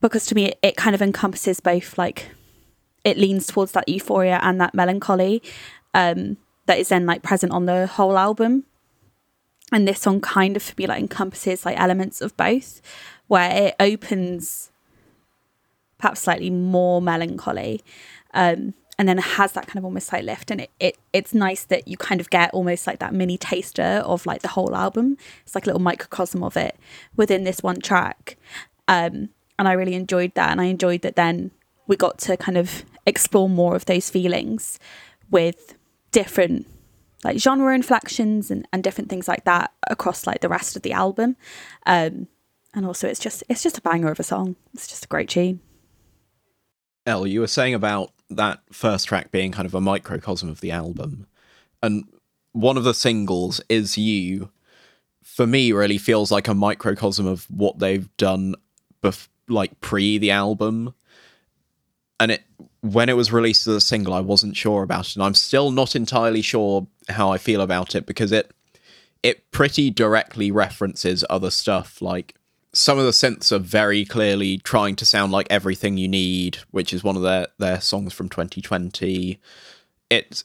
[0.00, 2.30] Because to me, it, it kind of encompasses both, like,
[3.04, 5.42] it leans towards that euphoria and that melancholy
[5.94, 8.64] um, that is then, like, present on the whole album.
[9.72, 12.80] And this song kind of, for me, like, encompasses, like, elements of both,
[13.26, 14.70] where it opens
[15.98, 17.82] perhaps slightly more melancholy
[18.32, 21.32] um, and then it has that kind of almost like lift and it, it it's
[21.32, 24.74] nice that you kind of get almost like that mini taster of like the whole
[24.74, 25.16] album.
[25.44, 26.76] It's like a little microcosm of it
[27.16, 28.36] within this one track.
[28.88, 30.50] Um, and i really enjoyed that.
[30.50, 31.52] And i enjoyed that then
[31.86, 34.78] we got to kind of explore more of those feelings
[35.30, 35.76] with
[36.10, 36.66] different
[37.24, 40.92] like genre inflections and, and different things like that across like the rest of the
[40.92, 41.36] album.
[41.86, 42.28] Um,
[42.74, 44.56] and also it's just it's just a banger of a song.
[44.74, 45.60] It's just a great tune.
[47.06, 50.70] Elle, you were saying about that first track being kind of a microcosm of the
[50.70, 51.26] album.
[51.82, 52.04] And
[52.52, 54.50] one of the singles is You.
[55.22, 58.54] For me, really feels like a microcosm of what they've done,
[59.02, 60.94] bef- like pre the album.
[62.18, 62.42] And it,
[62.80, 65.70] when it was released as a single, I wasn't sure about it, and I'm still
[65.70, 68.50] not entirely sure how I feel about it because it,
[69.22, 72.02] it pretty directly references other stuff.
[72.02, 72.34] Like
[72.78, 76.92] some of the synths are very clearly trying to sound like Everything U Need which
[76.92, 79.40] is one of their their songs from 2020
[80.10, 80.44] it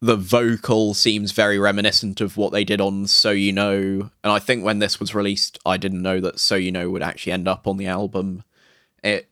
[0.00, 4.38] the vocal seems very reminiscent of what they did on So U Kno and i
[4.38, 7.46] think when this was released i didn't know that So U Kno would actually end
[7.46, 8.42] up on the album.
[9.04, 9.28] It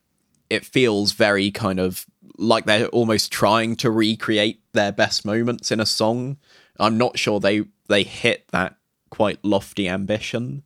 [0.50, 2.04] it feels very kind of
[2.36, 6.36] like they're almost trying to recreate their best moments in a song.
[6.78, 8.76] I'm not sure they they hit that
[9.08, 10.62] quite lofty ambition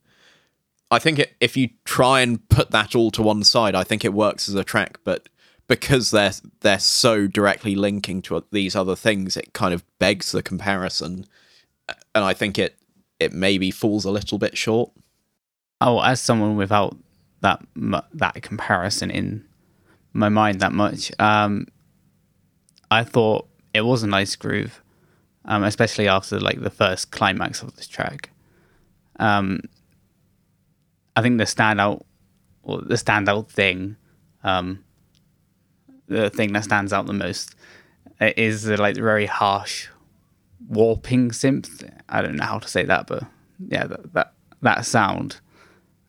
[0.91, 4.05] I think it, if you try and put that all to one side, I think
[4.05, 4.99] it works as a track.
[5.05, 5.29] But
[5.69, 10.43] because they're they're so directly linking to these other things, it kind of begs the
[10.43, 11.27] comparison,
[12.15, 12.77] and I think it
[13.21, 14.91] it maybe falls a little bit short.
[15.81, 16.97] Oh, as someone without
[17.41, 17.65] that
[18.13, 19.45] that comparison in
[20.13, 21.67] my mind that much, um,
[22.91, 24.83] I thought it was a nice groove,
[25.45, 28.31] um, especially after like the first climax of this track.
[29.21, 29.61] Um,
[31.21, 32.01] I think the standout,
[32.63, 33.97] or the standout thing,
[34.43, 34.83] um,
[36.09, 37.55] the thing that stands out the most
[38.23, 39.89] is the like very harsh
[40.67, 41.87] warping synth.
[42.09, 43.23] I don't know how to say that, but
[43.69, 45.43] yeah, that that, that sound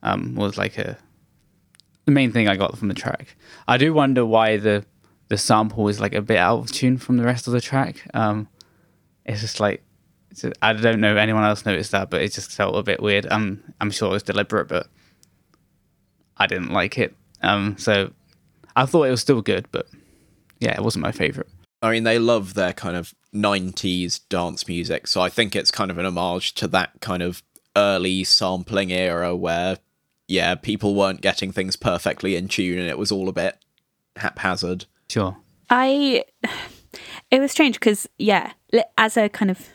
[0.02, 0.98] um, was like a
[2.06, 3.36] the main thing I got from the track.
[3.68, 4.86] I do wonder why the
[5.28, 8.08] the sample is like a bit out of tune from the rest of the track.
[8.14, 8.48] Um,
[9.26, 9.84] it's just like
[10.30, 13.04] it's I don't know if anyone else noticed that, but it just felt a bit
[13.04, 13.28] weird.
[13.30, 14.88] I'm I'm sure it was deliberate, but
[16.42, 17.16] I didn't like it.
[17.44, 18.12] Um, so
[18.76, 19.88] I thought it was still good, but
[20.60, 21.48] yeah, it wasn't my favorite.
[21.84, 25.92] I mean, they love their kind of 90s dance music, so I think it's kind
[25.92, 27.44] of an homage to that kind of
[27.78, 29.78] early sampling era where,
[30.28, 33.58] yeah, people weren't getting things perfectly in tune and it was all a bit
[34.16, 34.86] haphazard.
[35.10, 35.38] Sure.
[35.70, 36.24] I.
[37.30, 38.52] It was strange because, yeah,
[38.98, 39.70] as a kind of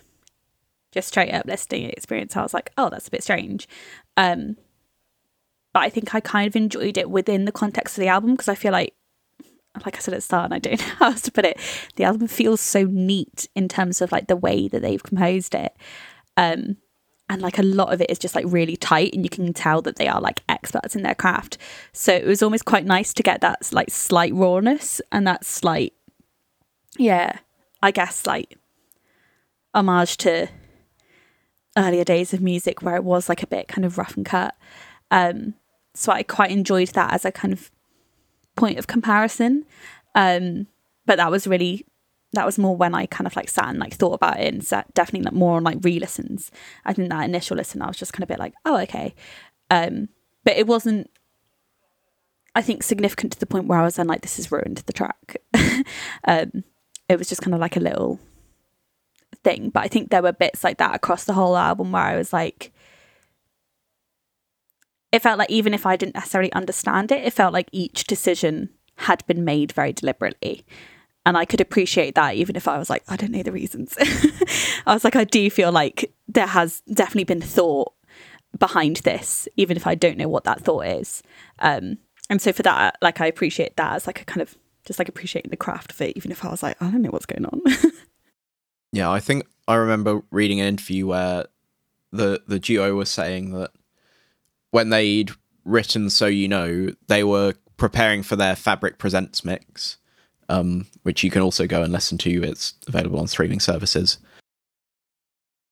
[0.91, 3.67] just straight up listening experience, I was like, oh, that's a bit strange.
[4.17, 4.57] Um,
[5.77, 8.49] but I think I kind of enjoyed it within the context of the album because
[8.49, 8.95] I feel like,
[9.85, 11.61] like I said at the start, and I don't know how else to put it,
[11.97, 15.77] the album feels so neat in terms of like the way that they've composed it.
[16.39, 16.79] Um,
[17.29, 19.83] and like a lot of it is just like really tight and you can tell
[19.83, 21.59] that they are like experts in their craft
[21.93, 25.93] so it was almost quite nice to get that like slight rawness and that slight
[26.97, 27.41] yeah
[27.83, 28.57] i guess like
[29.75, 30.49] homage to
[31.77, 34.55] earlier days of music where it was like a bit kind of rough and cut
[35.11, 35.53] um
[35.97, 37.71] so i quite enjoyed that as a kind of
[38.57, 39.65] point of comparison
[40.15, 40.67] um
[41.07, 41.85] but that was really
[42.37, 44.65] that was more when I kind of like sat and like thought about it and
[44.65, 46.51] sat definitely like more on like re-listens.
[46.85, 49.15] I think that initial listen I was just kind of a bit like, oh okay.
[49.71, 50.09] Um
[50.45, 51.11] but it wasn't
[52.55, 54.93] I think significant to the point where I was then like this has ruined the
[54.93, 55.37] track.
[56.25, 56.65] um
[57.09, 58.21] it was just kind of like a little
[59.43, 59.71] thing.
[59.71, 62.33] But I think there were bits like that across the whole album where I was
[62.33, 62.73] like
[65.17, 68.71] it felt like even if I didn't necessarily understand it, it felt like each decision
[68.97, 70.65] had been made very deliberately
[71.27, 73.97] and I could appreciate that even if I was like, I don't know the reasons.
[74.87, 77.93] I was like, I do feel like there has definitely been thought
[78.57, 81.25] behind this, even if I don't know what that thought is.
[81.59, 81.99] Um,
[82.31, 85.09] and so for that, like I appreciate that as like a kind of just like
[85.09, 87.45] appreciating the craft of it, even if I was like, I don't know what's going
[87.45, 87.61] on.
[88.93, 91.47] Yeah, I think I remember reading an interview where
[92.13, 93.73] the the duo was saying that
[94.77, 95.31] when they'd
[95.65, 99.97] written "So U Kno," they were preparing for their Fabric Presents mix,
[100.51, 102.43] um, which you can also go and listen to.
[102.43, 104.19] It's available on streaming services,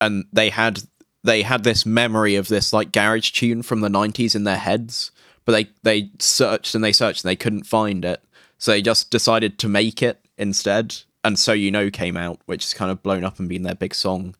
[0.01, 0.85] and they had
[1.23, 5.11] they had this memory of this like garage tune from the '90s in their heads,
[5.45, 8.25] but they they searched and they searched and they couldn't find it,
[8.57, 10.97] so they just decided to make it instead.
[11.23, 13.75] And So U Kno came out which has kind of blown up and been their
[13.75, 14.35] big song.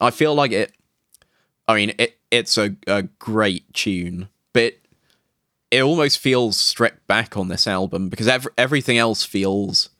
[0.00, 0.72] I feel like it
[1.68, 4.74] i mean it it's a, a great tune but
[5.70, 9.90] it, almost feels stripped back on this album because ev- everything else feels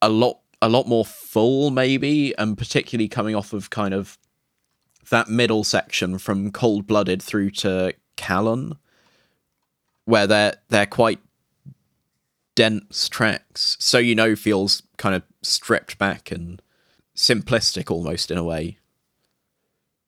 [0.00, 4.16] a lot a lot more full maybe and particularly coming off of kind of
[5.10, 8.76] that middle section from cold blooded through to Calon
[10.04, 11.20] where they're they're quite
[12.54, 13.76] dense tracks.
[13.80, 16.60] So U Kno feels kind of stripped back and
[17.16, 18.78] simplistic almost in a way.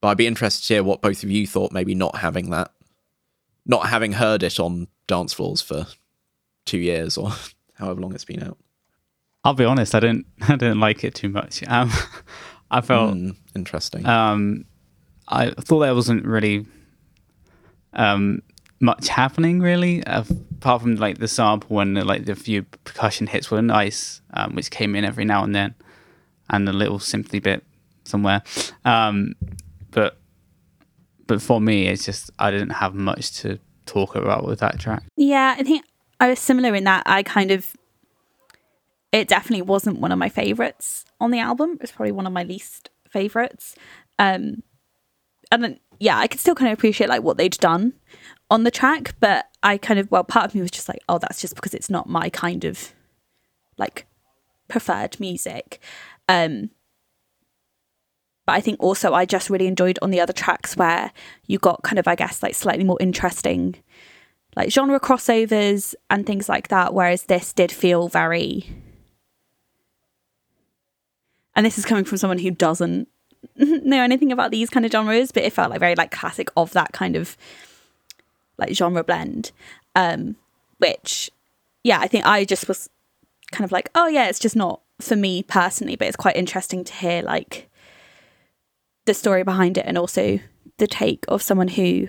[0.00, 2.70] But I'd be interested to hear what both of you thought, maybe not having that,
[3.64, 5.86] not having heard it on dance floors for
[6.64, 7.30] two years or
[7.74, 8.58] however long it's been out.
[9.44, 11.62] I'll be honest, I didn't I didn't like it too much.
[11.68, 11.90] Um,
[12.70, 14.04] I felt Mm, interesting.
[14.06, 14.64] um,
[15.28, 16.66] I thought there wasn't really
[17.92, 18.42] um,
[18.80, 20.24] much happening really, uh,
[20.58, 24.70] apart from like the sample and like the few percussion hits were nice, um, which
[24.70, 25.74] came in every now and then,
[26.50, 27.64] and a little sympathy bit
[28.04, 28.42] somewhere.
[28.84, 29.34] Um,
[29.96, 30.18] but
[31.26, 35.02] but for me, it's just I didn't have much to talk about with that track.
[35.16, 35.84] Yeah, I think
[36.20, 37.74] I was similar in that I kind of
[39.10, 41.72] it definitely wasn't one of my favorites on the album.
[41.72, 43.74] It was probably one of my least favorites.
[44.18, 44.62] Um
[45.50, 47.94] and then yeah, I could still kind of appreciate like what they'd done
[48.50, 51.18] on the track, but I kind of well, part of me was just like, oh,
[51.18, 52.92] that's just because it's not my kind of
[53.78, 54.06] like
[54.68, 55.80] preferred music.
[56.28, 56.70] Um
[58.46, 61.12] but I think also I just really enjoyed on the other tracks where
[61.46, 63.76] you got kind of I guess like slightly more interesting
[64.56, 68.64] like genre crossovers and things like that whereas this did feel very
[71.54, 73.08] and this is coming from someone who doesn't
[73.56, 76.72] know anything about these kind of genres but it felt like very like classic of
[76.72, 77.36] that kind of
[78.58, 79.52] like genre blend.
[79.94, 80.36] Um
[80.78, 81.30] which
[81.82, 82.90] yeah i think i just was
[83.50, 86.84] kind of like oh yeah it's just not for me personally but it's quite interesting
[86.84, 87.70] to hear like
[89.06, 90.38] the story behind it and also
[90.78, 92.08] the take of someone who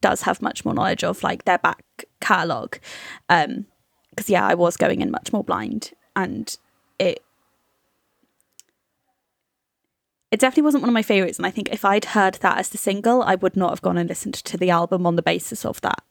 [0.00, 1.84] does have much more knowledge of like their back
[2.20, 2.78] catalogue.
[3.28, 3.66] Um
[4.10, 6.56] because yeah i was going in much more blind and
[6.98, 7.22] it
[10.30, 11.38] it definitely wasn't one of my favorites.
[11.38, 13.96] And i think if i'd heard that as the single i would not have gone
[13.96, 16.02] and listened to the album on the basis of that.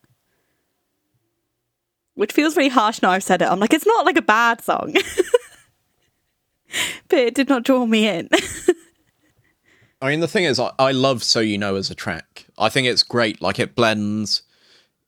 [2.15, 3.49] Which feels really harsh now i've said it.
[3.49, 4.95] I'm like it's not like a bad song.
[7.09, 8.29] But it did not draw me in
[10.01, 12.45] I mean, the thing is, I, I love So U Kno as a track.
[12.57, 13.41] I think it's great.
[13.41, 14.43] Like, it blends.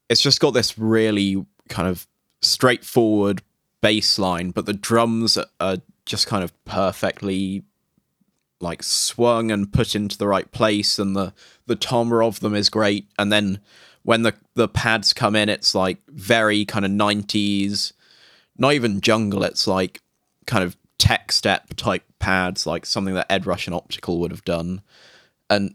[0.09, 2.07] It's just got this really kind of
[2.41, 3.41] straightforward
[3.81, 7.63] bass line, but the drums are just kind of perfectly
[8.61, 11.33] like swung and put into the right place, and the
[11.67, 13.07] the timbre of them is great.
[13.17, 13.59] And then
[14.03, 17.93] when the the pads come in, it's like very kind of nineties,
[18.57, 19.43] not even jungle.
[19.43, 20.01] It's like
[20.45, 24.45] kind of tech step type pads, like something that Ed Rush and Optical would have
[24.45, 24.81] done,
[25.49, 25.73] and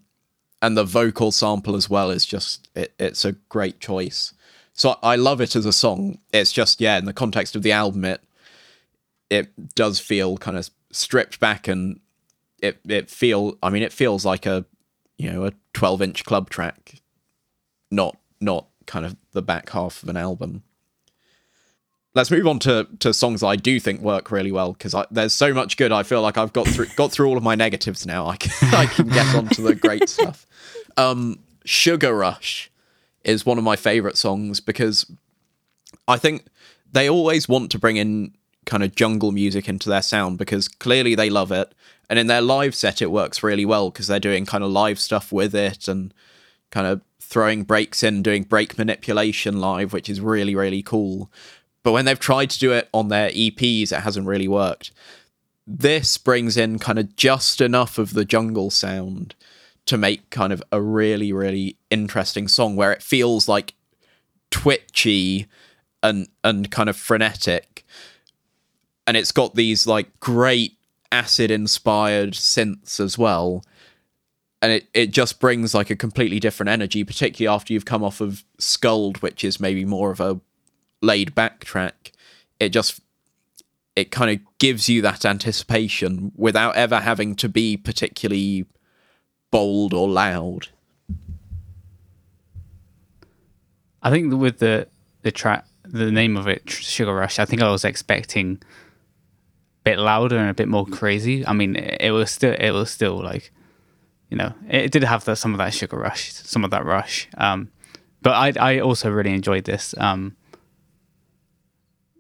[0.62, 4.32] and the vocal sample as well is just it, it's a great choice.
[4.72, 6.18] So I love it as a song.
[6.32, 8.22] It's just yeah, in the context of the album, it
[9.30, 11.98] it does feel kind of stripped back and
[12.62, 14.64] it it feel I mean it feels like a
[15.18, 17.00] you know a 12 inch club track,
[17.90, 20.62] not not kind of the back half of an album
[22.14, 25.52] let's move on to to songs I do think work really well because there's so
[25.52, 25.92] much good.
[25.92, 28.26] I feel like I've got through got through all of my negatives now.
[28.26, 30.46] I can I can get on to the great stuff.
[30.96, 32.70] Um, Sugar Rush
[33.24, 35.10] is one of my favorite songs because
[36.06, 36.46] I think
[36.92, 38.32] they always want to bring in
[38.66, 41.74] kind of jungle music into their sound because clearly they love it
[42.08, 44.98] and in their live set it works really well because they're doing kind of live
[44.98, 46.14] stuff with it and
[46.70, 51.30] kind of throwing breaks in doing break manipulation live which is really really cool
[51.84, 54.90] but when they've tried to do it on their EPs, it hasn't really worked.
[55.66, 59.34] This brings in kind of just enough of the jungle sound
[59.86, 63.74] to make kind of a really, really interesting song where it feels like
[64.50, 65.46] twitchy
[66.02, 67.84] and and kind of frenetic,
[69.06, 70.78] and it's got these like great
[71.12, 73.64] acid inspired synths as well
[74.60, 78.20] and it, it just brings like a completely different energy particularly after you've come off
[78.20, 80.40] of Skuld which is maybe more of a
[81.02, 82.12] laid back track
[82.60, 83.00] it just
[83.96, 88.66] it kind of gives you that anticipation without ever having to be particularly
[89.50, 90.68] bold or loud
[94.04, 94.86] I think with the
[95.22, 97.38] the track, the name of it, Sugar Rush.
[97.38, 101.44] I think I was expecting a bit louder and a bit more crazy.
[101.46, 103.50] I mean, it, it was still it was still like,
[104.28, 107.28] you know, it did have the, some of that sugar rush, some of that rush.
[107.38, 107.70] Um,
[108.20, 109.94] but I I also really enjoyed this.
[109.96, 110.36] Um,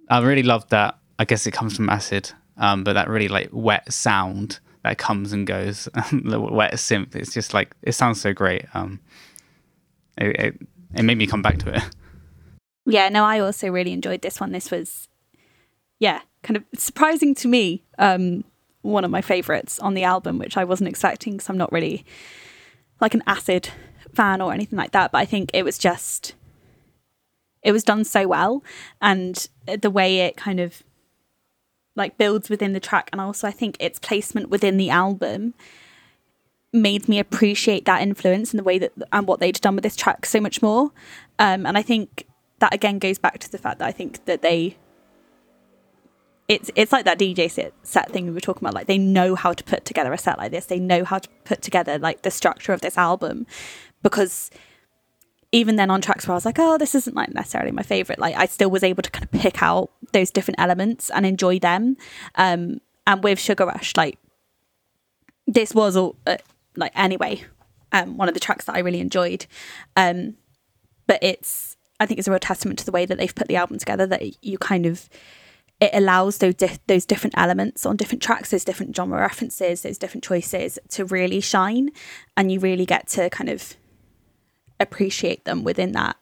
[0.08, 0.98] I really loved that.
[1.18, 5.32] I guess it comes from acid, um, but that really like wet sound that comes
[5.32, 7.16] and goes, the wet synth.
[7.16, 8.66] It's just like it sounds so great.
[8.74, 9.00] Um,
[10.16, 11.82] it, it it made me come back to it.
[12.86, 14.52] Yeah, no, I also really enjoyed this one.
[14.52, 15.08] This was,
[15.98, 17.82] yeah, kind of surprising to me.
[17.98, 18.44] Um,
[18.82, 22.04] one of my favorites on the album, which I wasn't expecting because I'm not really
[23.00, 23.70] like an acid
[24.14, 25.12] fan or anything like that.
[25.12, 26.34] But I think it was just,
[27.64, 28.62] it was done so well,
[29.00, 30.84] and the way it kind of
[31.96, 35.54] like builds within the track, and also I think its placement within the album
[36.72, 39.96] made me appreciate that influence and the way that and what they'd done with this
[39.96, 40.92] track so much more.
[41.38, 42.26] Um, and I think
[42.58, 44.76] that again goes back to the fact that I think that they
[46.48, 48.74] it's it's like that DJ set, set thing we were talking about.
[48.74, 50.66] Like they know how to put together a set like this.
[50.66, 53.46] They know how to put together like the structure of this album
[54.02, 54.50] because
[55.54, 58.18] even then on tracks where I was like, oh, this isn't like necessarily my favorite,
[58.18, 61.60] like I still was able to kind of pick out those different elements and enjoy
[61.60, 61.96] them.
[62.34, 64.18] Um, and with Sugar Rush, like
[65.46, 66.38] this was all uh,
[66.74, 67.44] like anyway,
[67.92, 69.46] um, one of the tracks that I really enjoyed.
[69.94, 70.34] Um,
[71.06, 73.56] but it's I think it's a real testament to the way that they've put the
[73.56, 75.08] album together that you kind of
[75.80, 79.98] it allows those di- those different elements on different tracks, those different genre references, those
[79.98, 81.90] different choices to really shine,
[82.36, 83.76] and you really get to kind of
[84.80, 86.16] appreciate them within that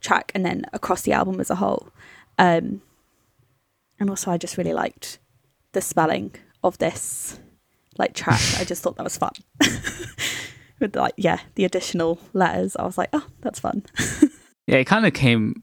[0.00, 1.88] track and then across the album as a whole.
[2.38, 2.82] Um,
[3.98, 5.18] and also, I just really liked
[5.72, 7.40] the spelling of this
[7.98, 8.40] like track.
[8.58, 9.32] I just thought that was fun.
[10.78, 13.84] With like yeah, the additional letters, I was like, oh, that's fun.
[14.66, 15.62] yeah, it kind of came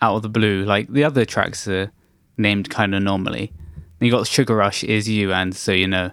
[0.00, 0.64] out of the blue.
[0.64, 1.90] Like the other tracks are
[2.36, 3.52] named kind of normally.
[4.00, 6.12] you got Sugar Rush is you, and so you know,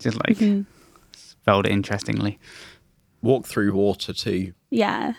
[0.00, 0.62] just like mm-hmm.
[1.12, 2.40] spelled it interestingly.
[3.22, 4.52] Walk Thru Water too.
[4.70, 5.14] Yeah,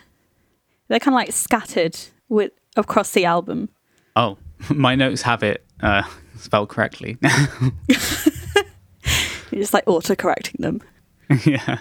[0.88, 1.96] they're kind of like scattered
[2.28, 3.68] with across the album.
[4.16, 4.38] Oh,
[4.70, 6.02] my notes have it uh,
[6.36, 7.16] spelled correctly.
[9.50, 10.80] You're just like auto correcting them.
[11.44, 11.78] yeah.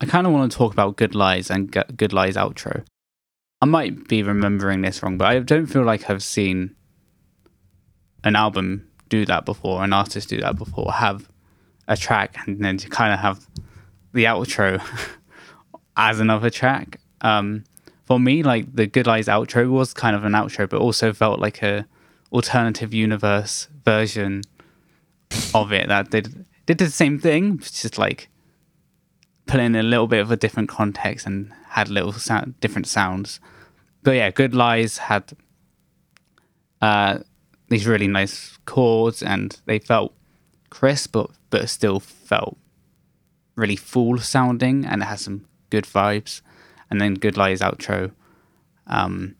[0.00, 2.84] I kind of want to talk about Good Lies and Good Lies outro.
[3.62, 6.74] I might be remembering this wrong, but I don't feel like I've seen
[8.24, 11.30] an album do that before, an artist do that before, have
[11.86, 13.46] a track and then to kind of have
[14.14, 14.82] the outro
[15.96, 17.00] as another track.
[17.20, 17.64] Um,
[18.06, 21.40] for me, like the Good Lies outro was kind of an outro, but also felt
[21.40, 21.86] like a
[22.32, 24.42] alternative universe version
[25.54, 28.28] of it that did did the same thing, just like
[29.46, 33.40] put in a little bit of a different context and had little sound, different sounds.
[34.02, 35.32] But yeah, Good Lies had
[36.80, 37.18] uh,
[37.68, 40.14] these really nice chords, and they felt
[40.70, 42.58] crisp, but but still felt
[43.56, 46.40] really full sounding, and it has some good vibes.
[46.90, 48.12] And then Good Lies outro,
[48.86, 49.36] um,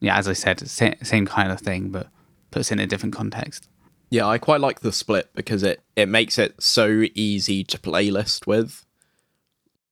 [0.00, 2.08] yeah, as I said, same, same kind of thing, but
[2.50, 3.68] puts in a different context.
[4.10, 8.46] Yeah, I quite like the split because it it makes it so easy to playlist
[8.46, 8.84] with.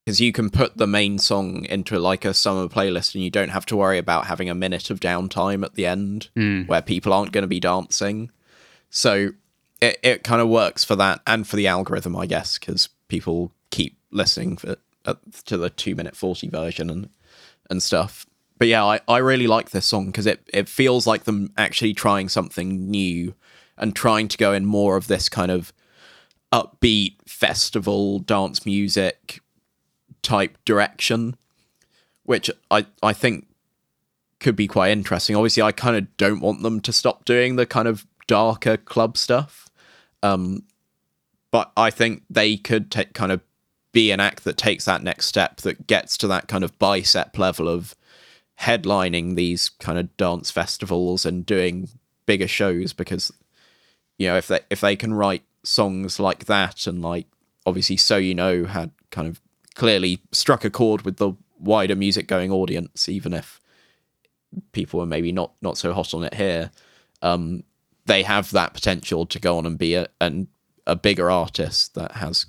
[0.04, 3.50] Because you can put the main song into like a summer playlist and you don't
[3.50, 6.66] have to worry about having a minute of downtime at the end mm.
[6.66, 8.30] where people aren't going to be dancing.
[8.90, 9.30] So
[9.80, 13.52] it, it kind of works for that and for the algorithm, I guess, because people
[13.70, 17.10] keep listening for, uh, to the two minute 40 version and,
[17.68, 18.24] and stuff.
[18.58, 21.92] But yeah, I, I really like this song because it, it feels like them actually
[21.92, 23.34] trying something new
[23.76, 25.74] and trying to go in more of this kind of
[26.54, 29.40] upbeat festival dance music
[30.22, 31.36] type direction,
[32.22, 33.46] which I I think
[34.40, 35.36] could be quite interesting.
[35.36, 39.18] Obviously, I kind of don't want them to stop doing the kind of darker club
[39.18, 39.68] stuff,
[40.22, 40.62] um,
[41.52, 43.40] but I think they could take kind of
[43.92, 47.38] be an act that takes that next step that gets to that kind of bicep
[47.38, 47.94] level of
[48.58, 51.88] headlining these kind of dance festivals and doing
[52.26, 53.32] bigger shows because
[54.18, 57.26] you know if they if they can write songs like that and like
[57.66, 59.40] obviously So U Kno had kind of
[59.74, 63.60] clearly struck a chord with the wider music going audience even if
[64.72, 66.70] people were maybe not not so hot on it here
[67.20, 67.62] um
[68.06, 70.48] they have that potential to go on and be a an,
[70.86, 72.46] a bigger artist that has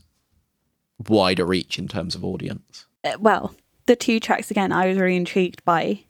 [1.08, 2.86] wider reach in terms of audience.
[3.04, 3.56] Uh, well,
[3.86, 6.06] the two tracks again, I was really intrigued by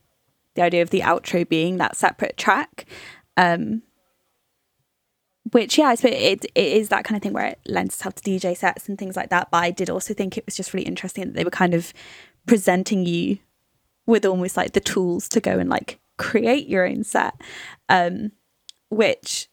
[0.56, 2.86] the idea of the outro being that separate track.
[3.38, 3.82] Um,
[5.52, 8.16] which yeah, I suppose it, it is that kind of thing where it lends itself
[8.16, 9.50] to DJ sets and things like that.
[9.52, 11.94] But I did also think it was just really interesting that they were kind of
[12.46, 13.40] presenting you
[14.06, 17.36] with almost like the tools to go and like create your own set.
[17.90, 18.32] Um,
[18.90, 19.50] which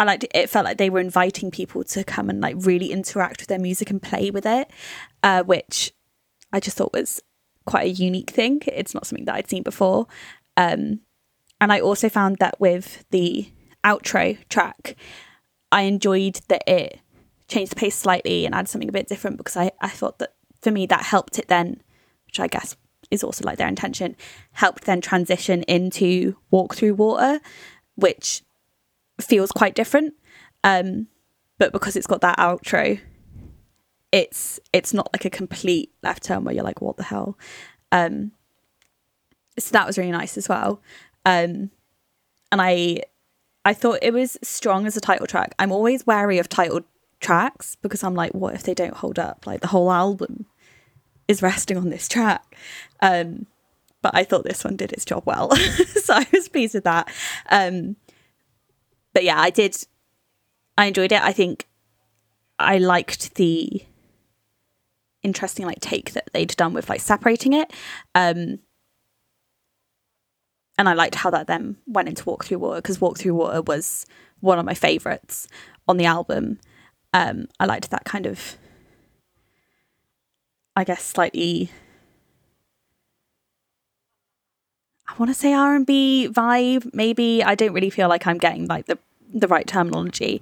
[0.00, 2.90] I liked it it felt like they were inviting people to come and like really
[2.90, 4.70] interact with their music and play with it,
[5.22, 5.92] uh, which
[6.54, 7.22] I just thought was
[7.66, 8.62] quite a unique thing.
[8.66, 10.06] It's not something that I'd seen before.
[10.56, 11.00] Um,
[11.60, 13.52] and I also found that with the
[13.84, 14.96] outro track,
[15.70, 16.98] I enjoyed that it
[17.46, 20.32] changed the pace slightly and added something a bit different because I, I thought that
[20.62, 21.82] for me that helped it then,
[22.24, 22.74] which I guess
[23.10, 24.16] is also like their intention,
[24.52, 27.40] helped then transition into Walk Thru Water,
[27.96, 28.40] which
[29.22, 30.14] feels quite different.
[30.64, 31.08] Um,
[31.58, 33.00] but because it's got that outro,
[34.12, 37.38] it's it's not like a complete left turn where you're like, what the hell?
[37.92, 38.32] Um,
[39.58, 40.80] so that was really nice as well.
[41.26, 41.70] Um,
[42.50, 43.02] and I
[43.64, 45.54] I thought it was strong as a title track.
[45.58, 46.80] I'm always wary of title
[47.20, 49.46] tracks because I'm like, what if they don't hold up?
[49.46, 50.46] Like the whole album
[51.28, 52.56] is resting on this track.
[53.00, 53.46] Um,
[54.02, 57.08] but I thought this one did its job well, so I was pleased with that.
[57.50, 57.96] Um,
[59.12, 59.76] but yeah, I did.
[60.76, 61.22] I enjoyed it.
[61.22, 61.66] I think
[62.58, 63.82] I liked the
[65.22, 67.72] interesting like take that they'd done with like separating it.
[68.14, 68.60] Um,
[70.78, 73.60] and I liked how that then went into Walk Thru Water because Walk Thru Water
[73.60, 74.06] was
[74.40, 75.46] one of my favorites
[75.86, 76.58] on the album.
[77.12, 78.56] Um, I liked that kind of,
[80.74, 81.70] I guess, slightly.
[85.10, 86.92] I want to say R and B vibe.
[86.94, 88.98] Maybe I don't really feel like I'm getting like the
[89.32, 90.40] the right terminology.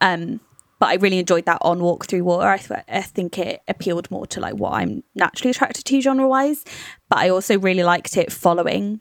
[0.00, 0.40] Um,
[0.78, 2.48] but I really enjoyed that on Walk Thru Water.
[2.48, 6.28] I, th- I think it appealed more to like what I'm naturally attracted to genre
[6.28, 6.64] wise.
[7.08, 9.00] But I also really liked it following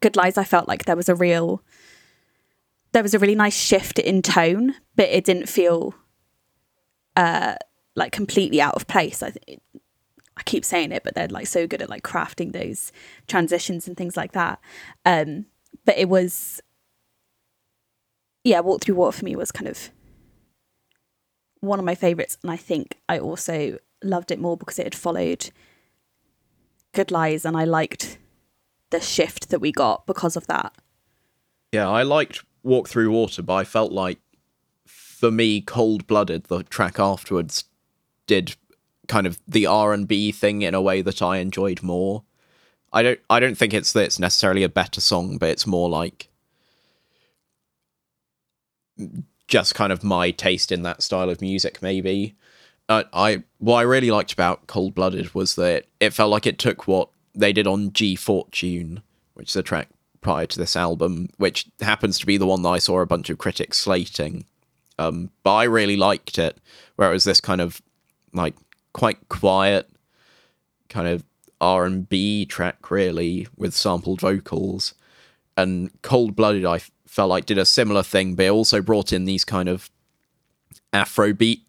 [0.00, 1.62] Good Lies, I felt like there was a real
[2.92, 5.94] there was a really nice shift in tone, but it didn't feel
[7.16, 7.54] uh
[7.94, 9.22] like completely out of place.
[9.22, 9.60] I th-
[10.36, 12.92] I keep saying it, but they're like so good at like crafting those
[13.26, 14.60] transitions and things like that.
[15.04, 15.46] Um,
[15.84, 16.60] but it was,
[18.44, 19.90] yeah, Walk Thru Water for me was kind of
[21.60, 24.94] one of my favorites, and I think I also loved it more because it had
[24.94, 25.50] followed
[26.92, 28.18] Good Lies, and I liked
[28.90, 30.74] the shift that we got because of that.
[31.72, 34.18] Yeah, I liked Walk Thru Water, but I felt like
[34.84, 37.64] for me, Cold Blooded, the track afterwards,
[38.26, 38.54] did
[39.08, 42.22] kind of the R and B thing in a way that I enjoyed more.
[42.92, 45.88] I don't I don't think it's that it's necessarily a better song, but it's more
[45.88, 46.28] like
[49.48, 52.34] just kind of my taste in that style of music, maybe.
[52.88, 56.58] Uh, I what I really liked about Cold Blooded was that it felt like it
[56.58, 59.02] took what they did on G Fortune,
[59.34, 59.88] which is a track
[60.20, 63.30] prior to this album, which happens to be the one that I saw a bunch
[63.30, 64.44] of critics slating.
[64.98, 66.58] Um, but I really liked it,
[66.96, 67.82] where it was this kind of
[68.32, 68.54] like
[68.96, 69.90] quite quiet,
[70.88, 71.22] kind of
[71.60, 74.94] R and B track, really, with sampled vocals.
[75.54, 79.26] And Cold Blooded, I felt like did a similar thing, but it also brought in
[79.26, 79.90] these kind of
[80.94, 81.60] Afrobeat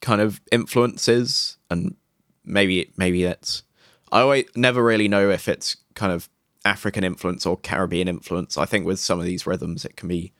[0.00, 1.96] kind of influences, and
[2.44, 3.64] maybe maybe it's
[4.12, 6.28] I always, never really know if it's kind of
[6.64, 8.56] African influence or Caribbean influence.
[8.56, 10.32] I think with some of these rhythms, it can be.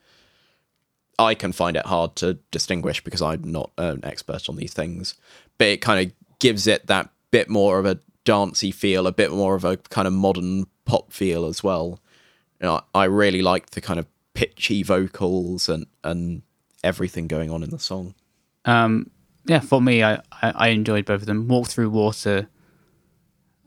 [1.19, 5.15] I can find it hard to distinguish because I'm not an expert on these things,
[5.57, 9.31] but it kind of gives it that bit more of a dancey feel, a bit
[9.31, 11.99] more of a kind of modern pop feel as well.
[12.61, 16.41] You know, I really liked the kind of pitchy vocals and and
[16.83, 18.15] everything going on in the song.
[18.65, 19.09] Um,
[19.45, 21.47] yeah, for me, I, I, I enjoyed both of them.
[21.47, 22.47] Walk Thru Water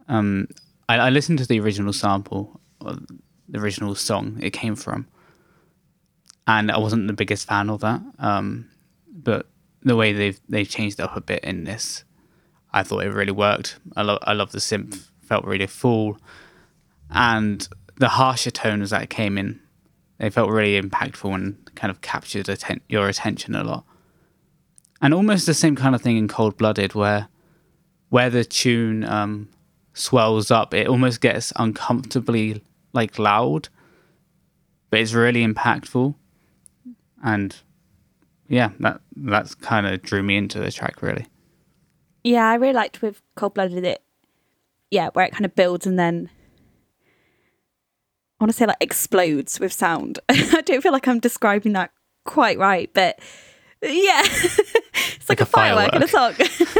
[0.09, 0.49] um,
[0.89, 5.07] I, I listened to the original sample, the original song it came from,
[6.47, 8.01] and I wasn't the biggest fan of that.
[8.19, 8.69] Um,
[9.13, 9.47] but
[9.89, 12.05] the way they've they've changed up a bit in this,
[12.73, 13.79] I thought it really worked.
[13.97, 16.19] I love I love the synth, felt really full,
[17.11, 19.61] and the harsher tones that came in,
[20.19, 23.85] they felt really impactful and kind of captured atten- your attention a lot.
[25.01, 27.29] And almost the same kind of thing in Cold Blooded, where
[28.09, 29.49] where the tune um,
[29.93, 32.63] swells up, it almost gets uncomfortably
[32.93, 33.69] like loud,
[34.91, 36.15] but it's really impactful.
[37.23, 37.57] And
[38.49, 41.27] yeah, that that's kind of drew me into the track really.
[42.25, 44.03] Yeah, I really liked with Cold Blooded it.
[44.91, 46.31] Yeah, where it kind of builds and then
[48.41, 50.19] I want to say like explodes with sound.
[50.29, 51.91] I don't feel like I'm describing that
[52.25, 53.19] quite right, but
[53.83, 56.35] yeah, it's like, Like a, a firework in a song.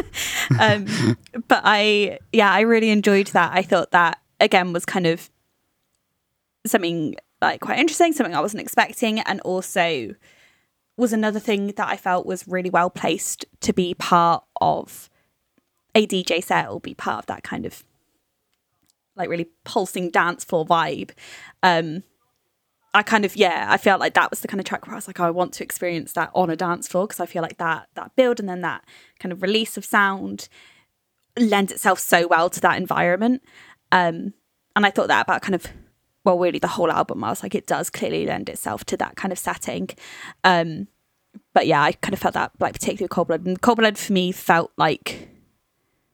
[0.61, 1.17] um,
[1.49, 3.53] but I, yeah, I really enjoyed that.
[3.53, 5.29] I thought that again was kind of
[6.67, 10.15] something like quite interesting, something I wasn't expecting, and also
[10.99, 15.09] was another thing that I felt was really well placed to be part of
[15.95, 17.85] a DJ set or be part of that kind of
[19.17, 21.11] like really pulsing dance floor vibe.
[21.63, 22.03] Um,
[22.95, 24.97] I kind of yeah, I felt like that was the kind of track where I
[24.97, 27.43] was like, oh, I want to experience that on a dance floor because I feel
[27.43, 28.85] like that that build and then that
[29.21, 30.49] kind of release of sound
[31.37, 33.43] lends itself so well to that environment.
[33.93, 34.35] Um,
[34.75, 35.67] and I thought that about kind of
[36.29, 37.25] well, really the whole album.
[37.25, 39.89] I was like, it does clearly lend itself to that kind of setting.
[40.45, 40.89] Um,
[41.55, 43.47] but yeah, I kind of felt that like particularly Cold Blood.
[43.47, 45.31] And Cold Blood for me felt like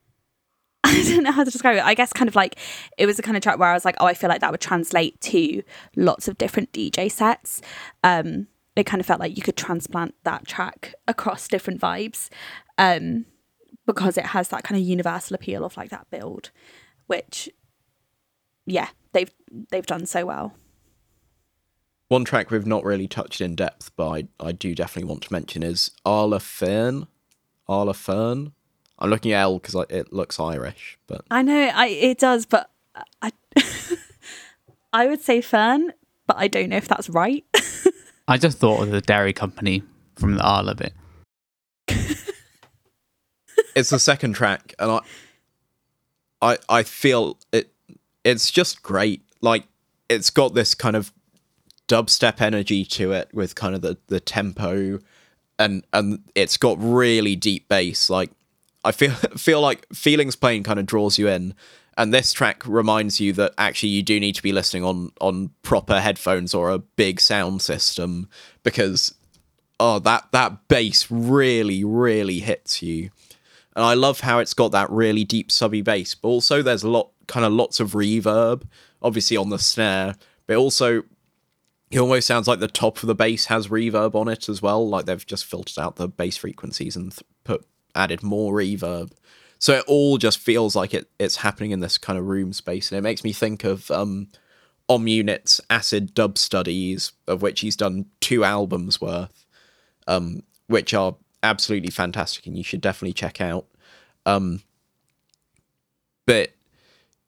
[0.84, 1.84] I don't know how to describe it.
[1.84, 2.58] I guess kind of like
[2.96, 4.52] it was the kind of track where I was like, oh, I feel like that
[4.52, 5.62] would translate to
[5.96, 7.60] lots of different DJ sets.
[8.04, 8.46] Um,
[8.76, 12.28] it kind of felt like you could transplant that track across different vibes
[12.78, 13.24] um,
[13.86, 16.50] because it has that kind of universal appeal of like that build,
[17.06, 17.48] which,
[18.66, 19.30] yeah, they've
[19.70, 20.54] they've done so well.
[22.08, 25.32] One track we've not really touched in depth, but I, I do definitely want to
[25.32, 27.06] mention is Arla Fearn.
[27.66, 28.52] Arla Fearn.
[28.98, 32.70] I'm looking at L because it looks Irish, but I know I it does, but
[33.20, 33.32] I
[34.92, 35.92] I would say Fern,
[36.26, 37.44] but I don't know if that's right.
[38.28, 39.82] I just thought of the dairy company
[40.16, 40.94] from the Arla bit.
[43.74, 45.00] it's the second track, and I,
[46.40, 47.74] I, I feel it.
[48.25, 49.22] It's just great.
[49.41, 49.64] Like
[50.09, 51.12] it's got this kind of
[51.89, 54.99] dubstep energy to it, with kind of the the tempo,
[55.59, 58.11] and and it's got really deep bass.
[58.11, 58.31] Like
[58.85, 61.55] I feel feel like Feelings Plain kind of draws you in.
[61.97, 65.51] And this track reminds you that actually you do need to be listening on on
[65.62, 68.29] proper headphones or a big sound system
[68.64, 69.14] because
[69.79, 73.11] oh that that bass really really hits you
[73.75, 76.89] and i love how it's got that really deep subby bass but also there's a
[76.89, 78.62] lot kind of lots of reverb
[79.03, 80.14] obviously on the snare
[80.47, 81.03] but also
[81.91, 84.89] it almost sounds like the top of the bass has reverb on it as well
[84.89, 89.12] like they've just filtered out the bass frequencies and th- put added more reverb
[89.59, 92.91] so it all just feels like it it's happening in this kind of room space
[92.91, 94.29] and it makes me think of um
[94.91, 99.45] Unit's acid dub studies of which he's done two albums worth
[100.07, 103.66] um, which are absolutely fantastic and you should definitely check out.
[104.27, 104.62] Um,
[106.27, 106.51] but